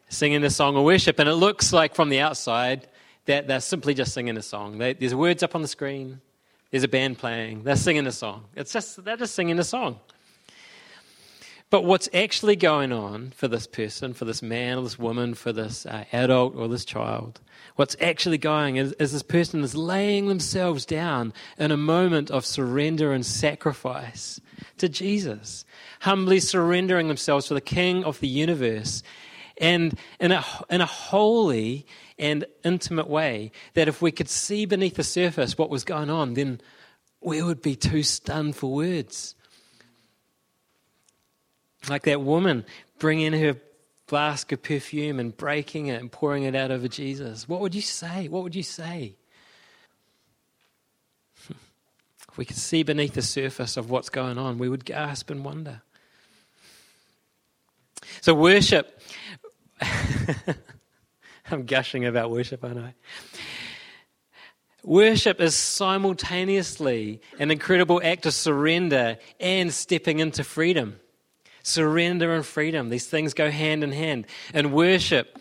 singing 0.07 0.43
a 0.43 0.51
song 0.51 0.77
of 0.77 0.83
worship, 0.83 1.17
and 1.17 1.27
it 1.27 1.33
looks 1.33 1.73
like 1.73 1.95
from 1.95 2.09
the 2.09 2.19
outside 2.19 2.87
that 3.25 3.47
they're 3.47 3.59
simply 3.59 3.95
just 3.95 4.13
singing 4.13 4.37
a 4.37 4.43
song. 4.43 4.77
They, 4.77 4.93
there's 4.93 5.15
words 5.15 5.41
up 5.41 5.55
on 5.55 5.63
the 5.63 5.67
screen, 5.67 6.21
there's 6.69 6.83
a 6.83 6.87
band 6.87 7.17
playing, 7.17 7.63
they're 7.63 7.75
singing 7.75 8.05
a 8.05 8.11
song. 8.11 8.45
It's 8.55 8.71
just, 8.71 9.03
they're 9.03 9.17
just 9.17 9.33
singing 9.33 9.57
a 9.57 9.63
song. 9.63 9.99
But 11.71 11.85
what's 11.85 12.09
actually 12.13 12.57
going 12.57 12.91
on 12.91 13.31
for 13.33 13.47
this 13.47 13.65
person, 13.65 14.13
for 14.13 14.25
this 14.25 14.41
man 14.41 14.77
or 14.77 14.83
this 14.83 14.99
woman, 14.99 15.33
for 15.33 15.53
this 15.53 15.85
uh, 15.85 16.03
adult 16.11 16.53
or 16.53 16.67
this 16.67 16.83
child, 16.83 17.39
what's 17.77 17.95
actually 18.01 18.39
going 18.39 18.75
is, 18.75 18.91
is 18.99 19.13
this 19.13 19.23
person 19.23 19.61
is 19.61 19.73
laying 19.73 20.27
themselves 20.27 20.85
down 20.85 21.31
in 21.57 21.71
a 21.71 21.77
moment 21.77 22.29
of 22.29 22.45
surrender 22.45 23.13
and 23.13 23.25
sacrifice 23.25 24.41
to 24.79 24.89
Jesus, 24.89 25.63
humbly 26.01 26.41
surrendering 26.41 27.07
themselves 27.07 27.47
to 27.47 27.53
the 27.53 27.61
King 27.61 28.03
of 28.03 28.19
the 28.19 28.27
universe, 28.27 29.01
and 29.57 29.97
in 30.19 30.33
a, 30.33 30.43
in 30.69 30.81
a 30.81 30.85
holy 30.85 31.85
and 32.19 32.43
intimate 32.65 33.09
way 33.09 33.49
that 33.75 33.87
if 33.87 34.01
we 34.01 34.11
could 34.11 34.27
see 34.27 34.65
beneath 34.65 34.97
the 34.97 35.05
surface 35.05 35.57
what 35.57 35.69
was 35.69 35.85
going 35.85 36.09
on, 36.09 36.33
then 36.33 36.59
we 37.21 37.41
would 37.41 37.61
be 37.61 37.77
too 37.77 38.03
stunned 38.03 38.57
for 38.57 38.73
words. 38.73 39.35
Like 41.89 42.03
that 42.03 42.21
woman 42.21 42.65
bringing 42.99 43.33
her 43.33 43.57
flask 44.07 44.51
of 44.51 44.61
perfume 44.61 45.19
and 45.19 45.35
breaking 45.35 45.87
it 45.87 46.01
and 46.01 46.11
pouring 46.11 46.43
it 46.43 46.55
out 46.55 46.69
over 46.69 46.87
Jesus. 46.87 47.47
What 47.47 47.61
would 47.61 47.73
you 47.73 47.81
say? 47.81 48.27
What 48.27 48.43
would 48.43 48.55
you 48.55 48.63
say? 48.63 49.15
If 51.49 52.37
we 52.37 52.45
could 52.45 52.57
see 52.57 52.83
beneath 52.83 53.13
the 53.13 53.21
surface 53.21 53.77
of 53.77 53.89
what's 53.89 54.09
going 54.09 54.37
on, 54.37 54.57
we 54.57 54.69
would 54.69 54.85
gasp 54.85 55.29
and 55.29 55.43
wonder. 55.43 55.81
So, 58.21 58.33
worship. 58.33 59.01
I'm 61.49 61.65
gushing 61.65 62.05
about 62.05 62.31
worship, 62.31 62.63
aren't 62.63 62.79
I? 62.79 62.93
Worship 64.83 65.39
is 65.39 65.55
simultaneously 65.55 67.21
an 67.39 67.51
incredible 67.51 68.01
act 68.03 68.25
of 68.25 68.33
surrender 68.33 69.17
and 69.39 69.71
stepping 69.73 70.19
into 70.19 70.43
freedom. 70.43 70.99
Surrender 71.63 72.33
and 72.33 72.45
freedom, 72.45 72.89
these 72.89 73.07
things 73.07 73.33
go 73.33 73.51
hand 73.51 73.83
in 73.83 73.91
hand. 73.91 74.25
And 74.53 74.73
worship, 74.73 75.39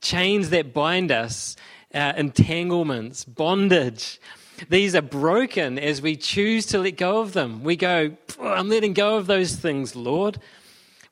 chains 0.00 0.50
that 0.50 0.74
bind 0.74 1.10
us, 1.10 1.56
uh, 1.94 2.12
entanglements, 2.16 3.24
bondage, 3.24 4.20
these 4.68 4.94
are 4.94 5.02
broken 5.02 5.78
as 5.78 6.00
we 6.00 6.16
choose 6.16 6.66
to 6.66 6.78
let 6.78 6.96
go 6.96 7.20
of 7.20 7.32
them. 7.32 7.64
We 7.64 7.76
go, 7.76 8.16
I'm 8.40 8.68
letting 8.68 8.92
go 8.92 9.16
of 9.16 9.26
those 9.26 9.56
things, 9.56 9.96
Lord. 9.96 10.38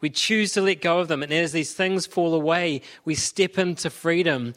We 0.00 0.10
choose 0.10 0.52
to 0.54 0.60
let 0.60 0.80
go 0.80 1.00
of 1.00 1.08
them. 1.08 1.22
And 1.22 1.32
as 1.32 1.52
these 1.52 1.74
things 1.74 2.06
fall 2.06 2.34
away, 2.34 2.82
we 3.04 3.14
step 3.14 3.58
into 3.58 3.90
freedom 3.90 4.54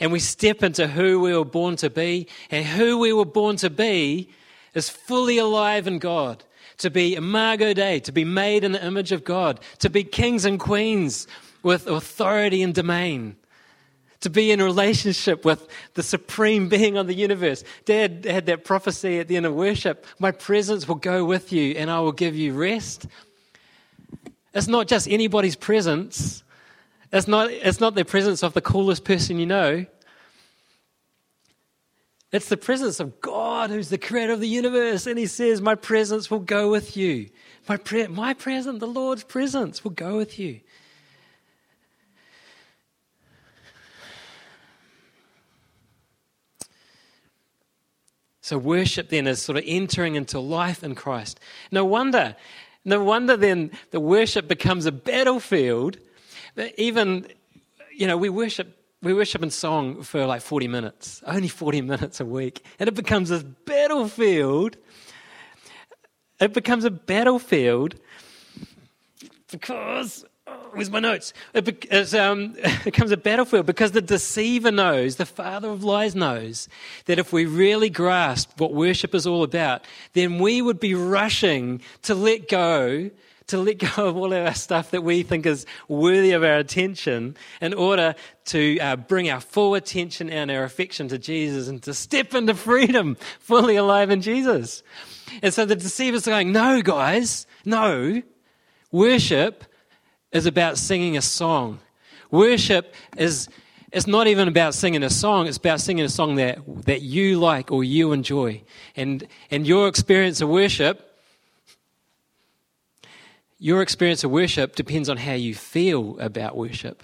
and 0.00 0.12
we 0.12 0.20
step 0.20 0.62
into 0.62 0.86
who 0.86 1.20
we 1.20 1.36
were 1.36 1.44
born 1.44 1.76
to 1.76 1.90
be. 1.90 2.28
And 2.50 2.64
who 2.64 2.98
we 2.98 3.12
were 3.12 3.24
born 3.24 3.56
to 3.56 3.70
be 3.70 4.30
is 4.74 4.88
fully 4.88 5.38
alive 5.38 5.86
in 5.86 5.98
God 5.98 6.44
to 6.78 6.90
be 6.90 7.14
Imago 7.14 7.72
Dei, 7.72 8.00
to 8.00 8.12
be 8.12 8.24
made 8.24 8.64
in 8.64 8.72
the 8.72 8.84
image 8.84 9.12
of 9.12 9.24
God, 9.24 9.60
to 9.80 9.90
be 9.90 10.04
kings 10.04 10.44
and 10.44 10.58
queens 10.58 11.26
with 11.62 11.86
authority 11.86 12.62
and 12.62 12.74
domain, 12.74 13.36
to 14.20 14.30
be 14.30 14.50
in 14.50 14.62
relationship 14.62 15.44
with 15.44 15.68
the 15.94 16.02
supreme 16.02 16.68
being 16.68 16.96
of 16.96 17.06
the 17.06 17.14
universe. 17.14 17.64
Dad 17.84 18.24
had 18.24 18.46
that 18.46 18.64
prophecy 18.64 19.18
at 19.18 19.28
the 19.28 19.36
end 19.36 19.46
of 19.46 19.54
worship 19.54 20.06
My 20.18 20.30
presence 20.30 20.88
will 20.88 20.96
go 20.96 21.24
with 21.24 21.52
you 21.52 21.74
and 21.74 21.90
I 21.90 22.00
will 22.00 22.12
give 22.12 22.36
you 22.36 22.54
rest. 22.54 23.06
It's 24.54 24.68
not 24.68 24.88
just 24.88 25.08
anybody's 25.08 25.56
presence, 25.56 26.42
it's 27.12 27.28
not, 27.28 27.50
it's 27.50 27.80
not 27.80 27.94
the 27.94 28.04
presence 28.04 28.42
of 28.42 28.54
the 28.54 28.60
coolest 28.60 29.04
person 29.04 29.38
you 29.38 29.46
know. 29.46 29.86
It's 32.30 32.48
the 32.48 32.56
presence 32.58 33.00
of 33.00 33.20
God 33.20 33.47
who's 33.68 33.88
the 33.88 33.98
creator 33.98 34.32
of 34.32 34.40
the 34.40 34.48
universe. 34.48 35.06
And 35.06 35.18
he 35.18 35.26
says, 35.26 35.60
My 35.60 35.74
presence 35.74 36.30
will 36.30 36.40
go 36.40 36.70
with 36.70 36.96
you. 36.96 37.30
My, 37.68 37.76
pre- 37.76 38.06
my 38.06 38.34
presence, 38.34 38.80
the 38.80 38.86
Lord's 38.86 39.24
presence, 39.24 39.84
will 39.84 39.90
go 39.90 40.16
with 40.16 40.38
you. 40.38 40.60
So, 48.48 48.56
worship 48.56 49.10
then 49.10 49.26
is 49.26 49.42
sort 49.42 49.58
of 49.58 49.64
entering 49.66 50.14
into 50.14 50.40
life 50.40 50.82
in 50.82 50.94
Christ. 50.94 51.38
No 51.70 51.84
wonder, 51.84 52.34
no 52.82 53.04
wonder 53.04 53.36
then 53.36 53.72
the 53.90 54.00
worship 54.00 54.48
becomes 54.48 54.86
a 54.86 54.92
battlefield. 54.92 55.98
Even, 56.78 57.26
you 57.94 58.06
know, 58.06 58.16
we 58.16 58.30
worship, 58.30 58.77
we 59.02 59.14
worship 59.14 59.42
in 59.42 59.50
song 59.50 60.02
for 60.02 60.26
like 60.26 60.40
40 60.42 60.68
minutes, 60.68 61.22
only 61.26 61.48
40 61.48 61.82
minutes 61.82 62.20
a 62.20 62.24
week, 62.24 62.64
and 62.78 62.88
it 62.88 62.94
becomes 62.94 63.28
this 63.28 63.42
battlefield. 63.42 64.76
It 66.40 66.52
becomes 66.52 66.84
a 66.84 66.90
battlefield 66.90 67.96
because 69.50 70.24
where's 70.72 70.90
my 70.90 71.00
notes? 71.00 71.32
It, 71.54 72.14
um, 72.14 72.54
it 72.58 72.84
becomes 72.84 73.10
a 73.10 73.16
battlefield 73.16 73.66
because 73.66 73.92
the 73.92 74.02
deceiver 74.02 74.70
knows, 74.70 75.16
the 75.16 75.26
father 75.26 75.70
of 75.70 75.84
lies 75.84 76.14
knows, 76.14 76.68
that 77.06 77.18
if 77.18 77.32
we 77.32 77.46
really 77.46 77.90
grasp 77.90 78.60
what 78.60 78.74
worship 78.74 79.14
is 79.14 79.26
all 79.26 79.42
about, 79.42 79.84
then 80.12 80.38
we 80.38 80.62
would 80.62 80.80
be 80.80 80.94
rushing 80.94 81.80
to 82.02 82.14
let 82.14 82.48
go, 82.48 83.10
to 83.48 83.58
let 83.58 83.78
go 83.78 84.08
of 84.08 84.16
all 84.16 84.32
of 84.32 84.46
our 84.46 84.54
stuff 84.54 84.90
that 84.92 85.02
we 85.02 85.22
think 85.22 85.44
is 85.46 85.66
worthy 85.88 86.32
of 86.32 86.44
our 86.44 86.58
attention 86.58 87.36
in 87.60 87.74
order 87.74 88.14
to 88.46 88.78
uh, 88.78 88.96
bring 88.96 89.28
our 89.28 89.40
full 89.40 89.74
attention 89.74 90.30
and 90.30 90.50
our 90.50 90.64
affection 90.64 91.08
to 91.08 91.18
Jesus 91.18 91.68
and 91.68 91.82
to 91.82 91.92
step 91.92 92.34
into 92.34 92.54
freedom 92.54 93.16
fully 93.40 93.76
alive 93.76 94.10
in 94.10 94.20
Jesus. 94.22 94.82
And 95.42 95.52
so 95.52 95.64
the 95.64 95.76
deceiver's 95.76 96.26
are 96.26 96.30
going, 96.30 96.52
no, 96.52 96.80
guys, 96.82 97.46
no. 97.64 98.22
Worship 98.92 99.64
is 100.32 100.46
about 100.46 100.78
singing 100.78 101.16
a 101.16 101.22
song. 101.22 101.80
Worship 102.30 102.94
is 103.16 103.48
it's 103.90 104.06
not 104.06 104.26
even 104.26 104.48
about 104.48 104.74
singing 104.74 105.02
a 105.02 105.08
song, 105.08 105.46
it's 105.46 105.56
about 105.56 105.80
singing 105.80 106.04
a 106.04 106.10
song 106.10 106.34
that, 106.36 106.58
that 106.84 107.00
you 107.00 107.38
like 107.38 107.72
or 107.72 107.82
you 107.82 108.12
enjoy. 108.12 108.62
And, 108.96 109.26
and 109.50 109.66
your 109.66 109.88
experience 109.88 110.42
of 110.42 110.50
worship, 110.50 111.07
your 113.58 113.82
experience 113.82 114.24
of 114.24 114.30
worship 114.30 114.74
depends 114.76 115.08
on 115.08 115.16
how 115.16 115.32
you 115.32 115.54
feel 115.54 116.18
about 116.20 116.56
worship. 116.56 117.02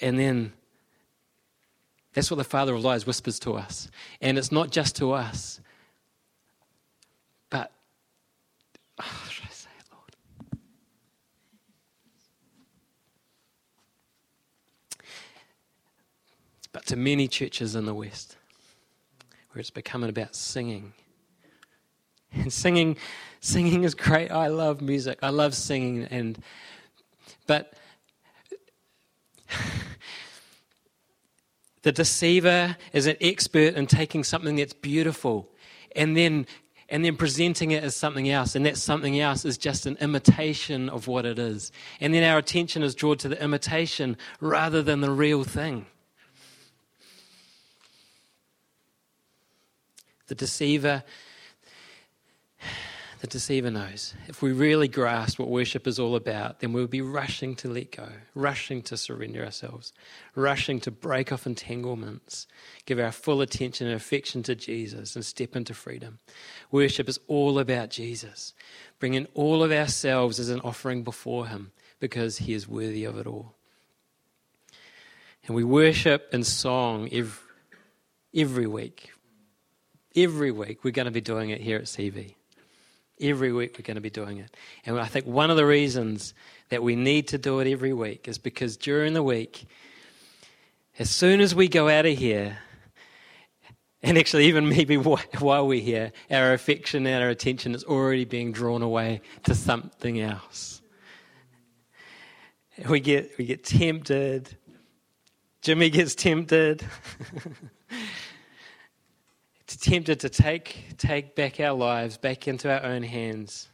And 0.00 0.18
then 0.18 0.52
that's 2.12 2.30
what 2.30 2.36
the 2.36 2.44
Father 2.44 2.74
of 2.74 2.84
Lies 2.84 3.06
whispers 3.06 3.38
to 3.40 3.54
us. 3.54 3.90
And 4.20 4.38
it's 4.38 4.52
not 4.52 4.70
just 4.70 4.96
to 4.96 5.12
us, 5.12 5.60
Oh, 8.98 9.26
should 9.28 9.44
I 9.44 9.50
say 9.50 9.70
it, 9.78 9.86
Lord? 9.92 10.14
But 16.72 16.86
to 16.86 16.96
many 16.96 17.28
churches 17.28 17.74
in 17.74 17.86
the 17.86 17.94
West, 17.94 18.36
where 19.52 19.60
it's 19.60 19.70
becoming 19.70 20.10
about 20.10 20.34
singing. 20.34 20.92
And 22.34 22.52
singing, 22.62 22.96
singing 23.40 23.84
is 23.84 23.94
great. 23.94 24.30
I 24.30 24.48
love 24.48 24.80
music. 24.80 25.18
I 25.22 25.30
love 25.30 25.54
singing, 25.54 26.04
and 26.10 26.38
but 27.46 27.74
the 31.82 31.92
deceiver 31.92 32.76
is 32.92 33.06
an 33.06 33.16
expert 33.20 33.74
in 33.74 33.86
taking 33.86 34.24
something 34.24 34.56
that's 34.56 34.72
beautiful 34.72 35.48
and 35.94 36.16
then 36.16 36.46
and 36.88 37.04
then 37.04 37.16
presenting 37.16 37.70
it 37.70 37.82
as 37.82 37.96
something 37.96 38.28
else, 38.28 38.54
and 38.54 38.66
that 38.66 38.76
something 38.76 39.18
else 39.18 39.44
is 39.44 39.56
just 39.56 39.86
an 39.86 39.96
imitation 40.00 40.90
of 40.90 41.08
what 41.08 41.24
it 41.24 41.38
is. 41.38 41.72
And 41.98 42.12
then 42.12 42.22
our 42.22 42.38
attention 42.38 42.82
is 42.82 42.94
drawn 42.94 43.16
to 43.18 43.28
the 43.28 43.42
imitation 43.42 44.18
rather 44.38 44.82
than 44.82 45.00
the 45.00 45.10
real 45.10 45.44
thing. 45.44 45.86
The 50.26 50.34
deceiver 50.34 51.04
the 53.24 53.28
deceiver 53.28 53.70
knows. 53.70 54.12
If 54.28 54.42
we 54.42 54.52
really 54.52 54.86
grasp 54.86 55.38
what 55.38 55.48
worship 55.48 55.86
is 55.86 55.98
all 55.98 56.14
about, 56.14 56.60
then 56.60 56.74
we'll 56.74 56.86
be 56.86 57.00
rushing 57.00 57.56
to 57.56 57.68
let 57.68 57.90
go, 57.90 58.06
rushing 58.34 58.82
to 58.82 58.98
surrender 58.98 59.42
ourselves, 59.42 59.94
rushing 60.34 60.78
to 60.80 60.90
break 60.90 61.32
off 61.32 61.46
entanglements, 61.46 62.46
give 62.84 62.98
our 62.98 63.12
full 63.12 63.40
attention 63.40 63.86
and 63.86 63.96
affection 63.96 64.42
to 64.42 64.54
Jesus, 64.54 65.16
and 65.16 65.24
step 65.24 65.56
into 65.56 65.72
freedom. 65.72 66.18
Worship 66.70 67.08
is 67.08 67.18
all 67.26 67.58
about 67.58 67.88
Jesus, 67.88 68.52
bringing 68.98 69.26
all 69.32 69.62
of 69.62 69.72
ourselves 69.72 70.38
as 70.38 70.50
an 70.50 70.60
offering 70.60 71.02
before 71.02 71.46
Him 71.46 71.72
because 72.00 72.36
He 72.36 72.52
is 72.52 72.68
worthy 72.68 73.04
of 73.06 73.16
it 73.16 73.26
all. 73.26 73.54
And 75.46 75.56
we 75.56 75.64
worship 75.64 76.28
in 76.34 76.44
song 76.44 77.08
every, 77.10 77.40
every 78.34 78.66
week. 78.66 79.12
Every 80.14 80.50
week, 80.50 80.84
we're 80.84 80.90
going 80.90 81.06
to 81.06 81.10
be 81.10 81.22
doing 81.22 81.48
it 81.48 81.62
here 81.62 81.78
at 81.78 81.84
CV. 81.84 82.34
Every 83.20 83.52
week 83.52 83.76
we're 83.78 83.84
going 83.84 83.94
to 83.96 84.00
be 84.00 84.10
doing 84.10 84.38
it. 84.38 84.56
And 84.84 84.98
I 84.98 85.06
think 85.06 85.26
one 85.26 85.50
of 85.50 85.56
the 85.56 85.66
reasons 85.66 86.34
that 86.70 86.82
we 86.82 86.96
need 86.96 87.28
to 87.28 87.38
do 87.38 87.60
it 87.60 87.70
every 87.70 87.92
week 87.92 88.26
is 88.26 88.38
because 88.38 88.76
during 88.76 89.14
the 89.14 89.22
week, 89.22 89.66
as 90.98 91.10
soon 91.10 91.40
as 91.40 91.54
we 91.54 91.68
go 91.68 91.88
out 91.88 92.06
of 92.06 92.18
here, 92.18 92.58
and 94.04 94.18
actually, 94.18 94.46
even 94.46 94.68
maybe 94.76 94.96
while 94.96 95.66
we're 95.66 95.80
here, 95.80 96.12
our 96.30 96.52
affection 96.52 97.06
and 97.06 97.22
our 97.22 97.30
attention 97.30 97.74
is 97.74 97.84
already 97.84 98.24
being 98.24 98.52
drawn 98.52 98.82
away 98.82 99.22
to 99.44 99.54
something 99.54 100.20
else. 100.20 100.82
We 102.88 103.00
get, 103.00 103.38
we 103.38 103.46
get 103.46 103.64
tempted. 103.64 104.56
Jimmy 105.62 105.90
gets 105.90 106.14
tempted. 106.14 106.84
tempted 109.76 110.20
to 110.20 110.28
take, 110.28 110.96
take 110.98 111.34
back 111.34 111.60
our 111.60 111.72
lives 111.72 112.16
back 112.16 112.48
into 112.48 112.70
our 112.70 112.82
own 112.82 113.02
hands. 113.02 113.68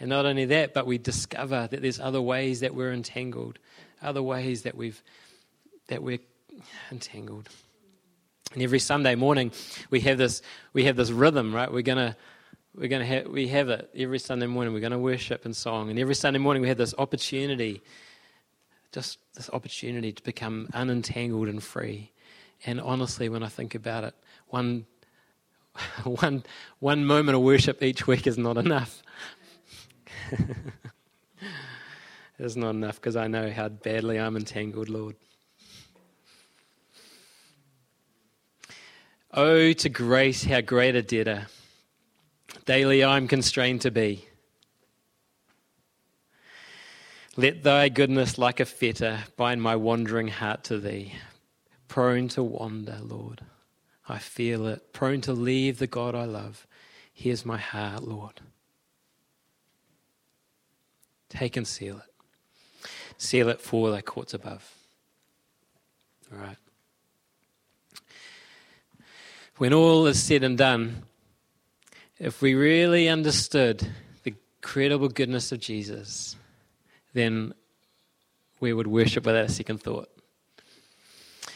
And 0.00 0.08
not 0.08 0.24
only 0.24 0.46
that, 0.46 0.72
but 0.72 0.86
we 0.86 0.96
discover 0.96 1.68
that 1.70 1.82
there's 1.82 2.00
other 2.00 2.22
ways 2.22 2.60
that 2.60 2.74
we're 2.74 2.92
entangled, 2.92 3.58
other 4.02 4.22
ways 4.22 4.62
that 4.62 4.74
we've 4.74 5.02
that 5.88 6.02
we're 6.02 6.20
entangled. 6.90 7.48
And 8.54 8.62
every 8.62 8.78
Sunday 8.78 9.14
morning 9.14 9.52
we 9.90 10.00
have 10.00 10.16
this 10.16 10.40
we 10.72 10.84
have 10.84 10.96
this 10.96 11.10
rhythm, 11.10 11.54
right? 11.54 11.70
We're 11.70 11.82
gonna 11.82 12.16
we're 12.74 12.88
gonna 12.88 13.04
have 13.04 13.26
we 13.26 13.48
have 13.48 13.68
it 13.68 13.90
every 13.94 14.18
Sunday 14.18 14.46
morning. 14.46 14.72
We're 14.72 14.80
gonna 14.80 14.98
worship 14.98 15.44
and 15.44 15.54
song, 15.54 15.90
and 15.90 15.98
every 15.98 16.14
Sunday 16.14 16.38
morning 16.38 16.62
we 16.62 16.68
have 16.68 16.78
this 16.78 16.94
opportunity, 16.96 17.82
just 18.92 19.18
this 19.34 19.50
opportunity 19.50 20.12
to 20.12 20.22
become 20.22 20.68
unentangled 20.72 21.48
and 21.48 21.62
free. 21.62 22.10
And 22.64 22.80
honestly, 22.80 23.28
when 23.28 23.42
I 23.42 23.48
think 23.48 23.74
about 23.74 24.04
it, 24.04 24.14
one 24.48 24.86
one, 26.04 26.44
one 26.78 27.04
moment 27.04 27.36
of 27.36 27.42
worship 27.42 27.82
each 27.82 28.06
week 28.06 28.26
is 28.26 28.38
not 28.38 28.56
enough. 28.56 29.02
it's 32.38 32.56
not 32.56 32.70
enough 32.70 32.96
because 32.96 33.16
I 33.16 33.26
know 33.26 33.50
how 33.50 33.68
badly 33.68 34.18
I'm 34.18 34.36
entangled, 34.36 34.88
Lord. 34.88 35.16
Oh, 39.32 39.72
to 39.72 39.88
grace, 39.88 40.44
how 40.44 40.60
great 40.60 40.96
a 40.96 41.02
debtor 41.02 41.46
daily 42.64 43.04
I'm 43.04 43.28
constrained 43.28 43.80
to 43.82 43.90
be. 43.90 44.24
Let 47.36 47.62
thy 47.62 47.88
goodness, 47.88 48.38
like 48.38 48.60
a 48.60 48.64
fetter, 48.64 49.24
bind 49.36 49.62
my 49.62 49.76
wandering 49.76 50.28
heart 50.28 50.64
to 50.64 50.78
thee, 50.78 51.14
prone 51.88 52.28
to 52.28 52.42
wander, 52.42 52.98
Lord. 53.02 53.40
I 54.10 54.18
feel 54.18 54.66
it, 54.66 54.92
prone 54.92 55.20
to 55.22 55.32
leave 55.32 55.78
the 55.78 55.86
God 55.86 56.14
I 56.16 56.24
love. 56.24 56.66
Here's 57.12 57.46
my 57.46 57.58
heart, 57.58 58.02
Lord. 58.02 58.40
Take 61.28 61.56
and 61.56 61.66
seal 61.66 61.98
it. 61.98 62.88
Seal 63.18 63.48
it 63.48 63.60
for 63.60 63.90
thy 63.90 64.00
courts 64.00 64.34
above. 64.34 64.74
All 66.32 66.38
right. 66.38 66.56
When 69.58 69.72
all 69.72 70.06
is 70.06 70.20
said 70.20 70.42
and 70.42 70.58
done, 70.58 71.04
If 72.18 72.42
we 72.42 72.54
really 72.54 73.08
understood 73.08 73.86
the 74.24 74.34
incredible 74.58 75.08
goodness 75.08 75.52
of 75.52 75.60
Jesus, 75.60 76.36
then 77.14 77.54
we 78.60 78.74
would 78.74 78.86
worship 78.86 79.24
without 79.24 79.46
a 79.46 79.48
second 79.48 79.82
thought. 79.82 80.10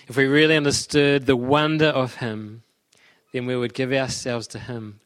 If 0.06 0.16
we 0.16 0.26
really 0.26 0.56
understood 0.56 1.26
the 1.26 1.36
wonder 1.36 1.86
of 1.86 2.16
Him, 2.16 2.62
then 3.32 3.46
we 3.46 3.56
would 3.56 3.74
give 3.74 3.92
ourselves 3.92 4.46
to 4.48 4.58
Him 4.58 5.00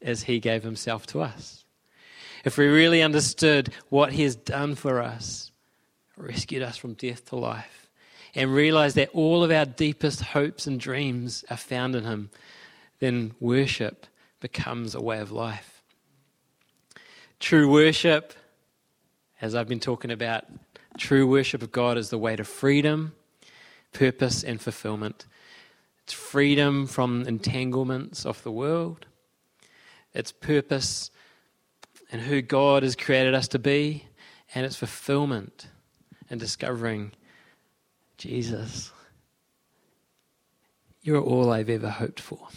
as 0.00 0.24
He 0.24 0.38
gave 0.38 0.62
Himself 0.62 1.06
to 1.08 1.20
us. 1.20 1.64
If 2.44 2.56
we 2.56 2.66
really 2.66 3.02
understood 3.02 3.72
what 3.88 4.12
He 4.12 4.22
has 4.22 4.36
done 4.36 4.76
for 4.76 5.02
us, 5.02 5.50
rescued 6.16 6.62
us 6.62 6.76
from 6.76 6.94
death 6.94 7.24
to 7.26 7.36
life, 7.36 7.90
and 8.34 8.52
realized 8.52 8.96
that 8.96 9.10
all 9.12 9.42
of 9.42 9.50
our 9.50 9.64
deepest 9.64 10.20
hopes 10.20 10.66
and 10.66 10.78
dreams 10.78 11.44
are 11.50 11.56
found 11.56 11.96
in 11.96 12.04
Him, 12.04 12.30
then 13.00 13.34
worship 13.40 14.06
becomes 14.38 14.94
a 14.94 15.00
way 15.00 15.18
of 15.18 15.32
life. 15.32 15.82
True 17.40 17.70
worship, 17.70 18.32
as 19.40 19.54
I've 19.54 19.68
been 19.68 19.80
talking 19.80 20.10
about, 20.10 20.44
true 20.98 21.26
worship 21.26 21.62
of 21.62 21.72
God 21.72 21.98
is 21.98 22.10
the 22.10 22.18
way 22.18 22.36
to 22.36 22.44
freedom, 22.44 23.12
purpose, 23.96 24.44
and 24.44 24.60
fulfillment. 24.60 25.26
It's 26.04 26.12
freedom 26.12 26.86
from 26.86 27.22
entanglements 27.22 28.26
of 28.26 28.42
the 28.42 28.52
world. 28.52 29.06
It's 30.12 30.32
purpose 30.32 31.10
and 32.12 32.20
who 32.20 32.42
God 32.42 32.82
has 32.82 32.94
created 32.94 33.34
us 33.34 33.48
to 33.48 33.58
be, 33.58 34.04
and 34.54 34.64
it's 34.64 34.76
fulfillment 34.76 35.68
and 36.30 36.38
discovering 36.38 37.12
Jesus. 38.18 38.92
You're 41.02 41.22
all 41.22 41.50
I've 41.50 41.70
ever 41.70 41.90
hoped 41.90 42.20
for. 42.20 42.48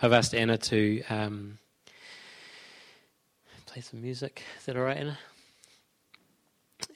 I've 0.00 0.12
asked 0.12 0.34
Anna 0.34 0.58
to 0.58 1.02
um, 1.08 1.58
play 3.66 3.82
some 3.82 4.02
music. 4.02 4.44
Is 4.58 4.66
that 4.66 4.76
all 4.76 4.82
right, 4.82 4.96
Anna? 4.96 5.18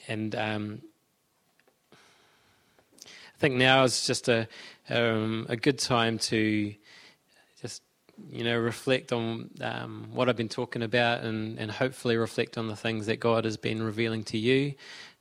And 0.08 0.34
um, 0.34 0.82
I 1.92 3.38
think 3.38 3.54
now 3.54 3.84
is 3.84 4.06
just 4.06 4.28
a 4.28 4.48
um, 4.88 5.46
a 5.48 5.56
good 5.56 5.78
time 5.78 6.18
to 6.18 6.74
just 7.60 7.82
you 8.30 8.44
know 8.44 8.58
reflect 8.58 9.12
on 9.12 9.50
um, 9.60 10.08
what 10.12 10.28
I've 10.28 10.36
been 10.36 10.48
talking 10.48 10.82
about, 10.82 11.22
and, 11.22 11.58
and 11.58 11.70
hopefully 11.70 12.16
reflect 12.16 12.58
on 12.58 12.68
the 12.68 12.76
things 12.76 13.06
that 13.06 13.20
God 13.20 13.44
has 13.44 13.56
been 13.56 13.82
revealing 13.82 14.24
to 14.24 14.38
you 14.38 14.74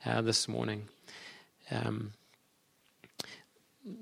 uh, 0.04 0.20
this 0.20 0.48
morning. 0.48 0.88
Um, 1.70 2.12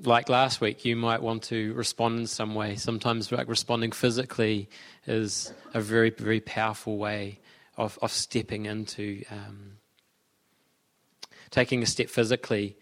like 0.04 0.28
last 0.28 0.60
week, 0.60 0.84
you 0.84 0.96
might 0.96 1.22
want 1.22 1.44
to 1.44 1.72
respond 1.74 2.20
in 2.20 2.26
some 2.26 2.54
way. 2.54 2.76
Sometimes, 2.76 3.32
like 3.32 3.48
responding 3.48 3.92
physically 3.92 4.68
is 5.06 5.52
a 5.72 5.80
very, 5.80 6.10
very 6.10 6.40
powerful 6.40 6.98
way 6.98 7.38
of, 7.76 7.98
of 8.02 8.12
stepping 8.12 8.66
into. 8.66 9.24
Um, 9.30 9.79
taking 11.50 11.82
a 11.82 11.86
step 11.86 12.08
physically 12.08 12.76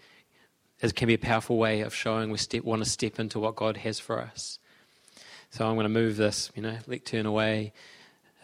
it 0.81 0.95
can 0.95 1.09
be 1.09 1.15
a 1.15 1.19
powerful 1.19 1.57
way 1.57 1.81
of 1.81 1.95
showing 1.95 2.31
we 2.31 2.39
step, 2.39 2.63
want 2.63 2.83
to 2.85 2.89
step 2.89 3.19
into 3.19 3.41
what 3.41 3.57
God 3.57 3.79
has 3.79 3.99
for 3.99 4.21
us. 4.21 4.59
So 5.51 5.67
I'm 5.67 5.75
going 5.75 5.85
to 5.85 5.89
move 5.89 6.17
this, 6.17 6.53
you 6.55 6.63
know, 6.63 6.77
lectern 6.87 7.27
away. 7.27 7.73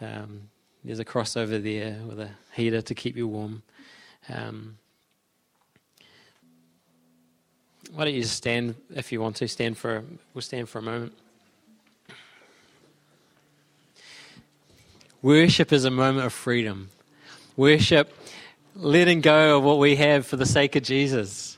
Um, 0.01 0.49
there's 0.83 0.99
a 0.99 1.05
cross 1.05 1.37
over 1.37 1.57
there 1.57 1.99
with 2.05 2.19
a 2.19 2.31
heater 2.53 2.81
to 2.81 2.95
keep 2.95 3.15
you 3.15 3.27
warm. 3.27 3.63
Um, 4.27 4.77
why 7.93 8.05
don't 8.05 8.13
you 8.13 8.23
just 8.23 8.35
stand 8.35 8.75
if 8.93 9.11
you 9.11 9.21
want 9.21 9.37
to? 9.37 9.47
Stand 9.47 9.77
for 9.77 10.03
we'll 10.33 10.41
stand 10.41 10.67
for 10.67 10.79
a 10.79 10.81
moment. 10.81 11.13
Worship 15.21 15.71
is 15.71 15.85
a 15.85 15.91
moment 15.91 16.25
of 16.25 16.33
freedom. 16.33 16.89
Worship, 17.55 18.13
letting 18.75 19.21
go 19.21 19.57
of 19.57 19.63
what 19.63 19.79
we 19.79 19.95
have 19.95 20.25
for 20.25 20.35
the 20.35 20.45
sake 20.45 20.75
of 20.75 20.83
Jesus. 20.83 21.57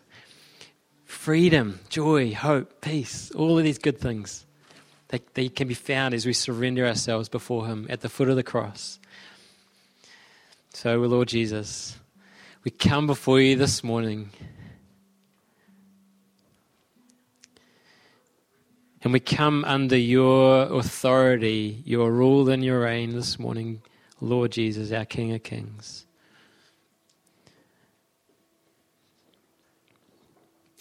Freedom, 1.05 1.80
joy, 1.89 2.34
hope, 2.34 2.82
peace, 2.82 3.32
all 3.32 3.57
of 3.57 3.63
these 3.63 3.80
good 3.80 3.99
things. 3.99 4.45
They, 5.09 5.22
they 5.34 5.49
can 5.49 5.68
be 5.68 5.74
found 5.74 6.13
as 6.13 6.26
we 6.26 6.34
surrender 6.34 6.86
ourselves 6.86 7.28
before 7.28 7.65
Him 7.65 7.88
at 7.89 8.01
the 8.01 8.09
foot 8.09 8.30
of 8.30 8.36
the 8.36 8.43
cross. 8.43 8.99
So, 10.74 10.97
Lord 10.97 11.28
Jesus, 11.28 11.97
we 12.63 12.72
come 12.72 13.07
before 13.07 13.41
you 13.41 13.55
this 13.55 13.84
morning. 13.84 14.30
And 19.01 19.13
we 19.13 19.20
come 19.20 19.63
under 19.65 19.97
your 19.97 20.63
authority, 20.63 21.82
your 21.86 22.11
rule 22.11 22.49
and 22.49 22.63
your 22.63 22.82
reign 22.82 23.11
this 23.11 23.39
morning, 23.39 23.82
Lord 24.20 24.51
Jesus, 24.51 24.91
our 24.91 25.05
King 25.05 25.34
of 25.34 25.43
Kings. 25.43 26.07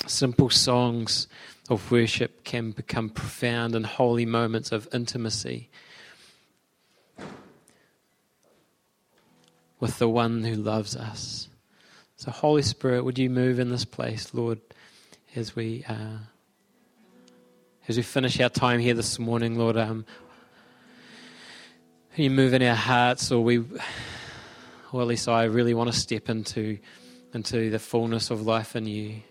Simple 0.06 0.50
songs 0.50 1.26
of 1.68 1.90
worship 1.90 2.44
can 2.44 2.70
become 2.70 3.08
profound 3.08 3.74
and 3.74 3.84
holy 3.84 4.24
moments 4.24 4.72
of 4.72 4.88
intimacy 4.94 5.68
with 9.80 9.98
the 9.98 10.08
one 10.08 10.44
who 10.44 10.54
loves 10.54 10.96
us. 10.96 11.48
So, 12.16 12.30
Holy 12.30 12.62
Spirit, 12.62 13.04
would 13.04 13.18
you 13.18 13.28
move 13.28 13.58
in 13.58 13.68
this 13.68 13.84
place, 13.84 14.32
Lord, 14.32 14.60
as 15.34 15.54
we. 15.54 15.84
Uh, 15.88 16.18
as 17.88 17.96
we 17.96 18.02
finish 18.02 18.40
our 18.40 18.48
time 18.48 18.80
here 18.80 18.94
this 18.94 19.16
morning, 19.16 19.56
Lord, 19.56 19.76
um, 19.76 20.04
you 22.16 22.30
move 22.30 22.52
in 22.52 22.60
our 22.62 22.74
hearts, 22.74 23.30
or 23.30 23.44
we, 23.44 23.58
or 24.92 25.02
at 25.02 25.06
least 25.06 25.28
I 25.28 25.44
really 25.44 25.72
want 25.72 25.92
to 25.92 25.96
step 25.96 26.28
into, 26.28 26.78
into 27.32 27.70
the 27.70 27.78
fullness 27.78 28.32
of 28.32 28.42
life 28.42 28.74
in 28.74 28.86
you. 28.86 29.22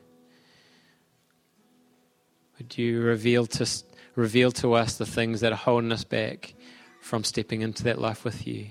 Would 2.57 2.77
you 2.77 3.01
reveal 3.01 3.45
to, 3.47 3.67
reveal 4.15 4.51
to 4.53 4.73
us 4.73 4.97
the 4.97 5.05
things 5.05 5.41
that 5.41 5.51
are 5.51 5.57
holding 5.57 5.91
us 5.91 6.03
back 6.03 6.53
from 7.01 7.23
stepping 7.23 7.61
into 7.61 7.83
that 7.83 7.99
life 7.99 8.23
with 8.23 8.47
you? 8.47 8.67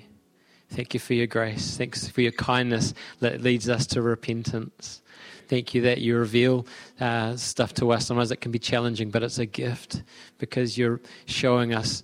Thank 0.70 0.95
you 0.95 1.01
for 1.01 1.14
your 1.14 1.26
grace. 1.26 1.76
Thanks 1.76 2.09
for 2.09 2.20
your 2.20 2.32
kindness 2.32 2.95
that 3.20 3.43
leads 3.43 3.68
us 3.68 3.87
to 3.89 4.03
repentance. 4.03 5.03
Thank 5.49 5.74
you 5.74 5.82
that 5.82 5.99
you 5.99 6.16
reveal 6.16 6.66
uh, 6.99 7.37
stuff 7.37 7.74
to 7.74 7.93
us. 7.93 8.07
Sometimes 8.07 8.30
it 8.30 8.41
can 8.41 8.51
be 8.51 8.59
challenging, 8.59 9.11
but 9.11 9.22
it's 9.22 9.39
a 9.39 9.47
gift 9.47 10.03
because 10.39 10.78
you're 10.78 11.01
showing 11.26 11.74
us 11.74 12.03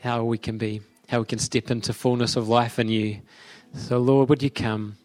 how 0.00 0.24
we 0.24 0.38
can 0.38 0.58
be, 0.58 0.82
how 1.08 1.20
we 1.20 1.26
can 1.26 1.38
step 1.38 1.70
into 1.70 1.92
fullness 1.92 2.36
of 2.36 2.48
life 2.48 2.78
in 2.78 2.88
you. 2.88 3.20
So, 3.74 3.98
Lord, 3.98 4.28
would 4.28 4.42
you 4.42 4.50
come? 4.50 4.96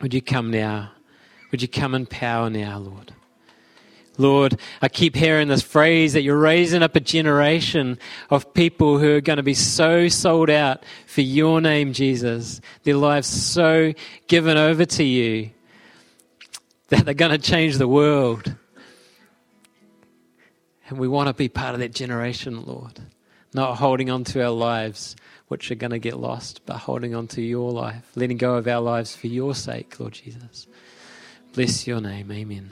Would 0.00 0.14
you 0.14 0.22
come 0.22 0.50
now? 0.50 0.92
Would 1.50 1.62
you 1.62 1.68
come 1.68 1.94
in 1.94 2.06
power 2.06 2.48
now, 2.48 2.78
Lord? 2.78 3.12
Lord, 4.18 4.58
I 4.82 4.88
keep 4.88 5.14
hearing 5.14 5.46
this 5.46 5.62
phrase 5.62 6.12
that 6.12 6.22
you're 6.22 6.38
raising 6.38 6.82
up 6.82 6.96
a 6.96 7.00
generation 7.00 7.98
of 8.30 8.52
people 8.52 8.98
who 8.98 9.14
are 9.14 9.20
going 9.20 9.36
to 9.36 9.44
be 9.44 9.54
so 9.54 10.08
sold 10.08 10.50
out 10.50 10.84
for 11.06 11.20
your 11.20 11.60
name, 11.60 11.92
Jesus. 11.92 12.60
Their 12.82 12.96
lives 12.96 13.28
so 13.28 13.94
given 14.26 14.56
over 14.56 14.84
to 14.84 15.04
you 15.04 15.50
that 16.88 17.04
they're 17.04 17.14
going 17.14 17.30
to 17.30 17.38
change 17.38 17.78
the 17.78 17.88
world. 17.88 18.54
And 20.88 20.98
we 20.98 21.06
want 21.06 21.28
to 21.28 21.34
be 21.34 21.48
part 21.48 21.74
of 21.74 21.80
that 21.80 21.94
generation, 21.94 22.64
Lord. 22.64 23.00
Not 23.54 23.76
holding 23.76 24.10
on 24.10 24.24
to 24.24 24.42
our 24.42 24.50
lives, 24.50 25.14
which 25.46 25.70
are 25.70 25.76
going 25.76 25.92
to 25.92 25.98
get 25.98 26.18
lost, 26.18 26.62
but 26.66 26.76
holding 26.78 27.14
on 27.14 27.28
to 27.28 27.42
your 27.42 27.70
life, 27.70 28.10
letting 28.16 28.36
go 28.36 28.56
of 28.56 28.66
our 28.66 28.80
lives 28.80 29.14
for 29.14 29.28
your 29.28 29.54
sake, 29.54 30.00
Lord 30.00 30.14
Jesus. 30.14 30.66
Bless 31.54 31.86
your 31.86 32.00
name. 32.00 32.32
Amen. 32.32 32.70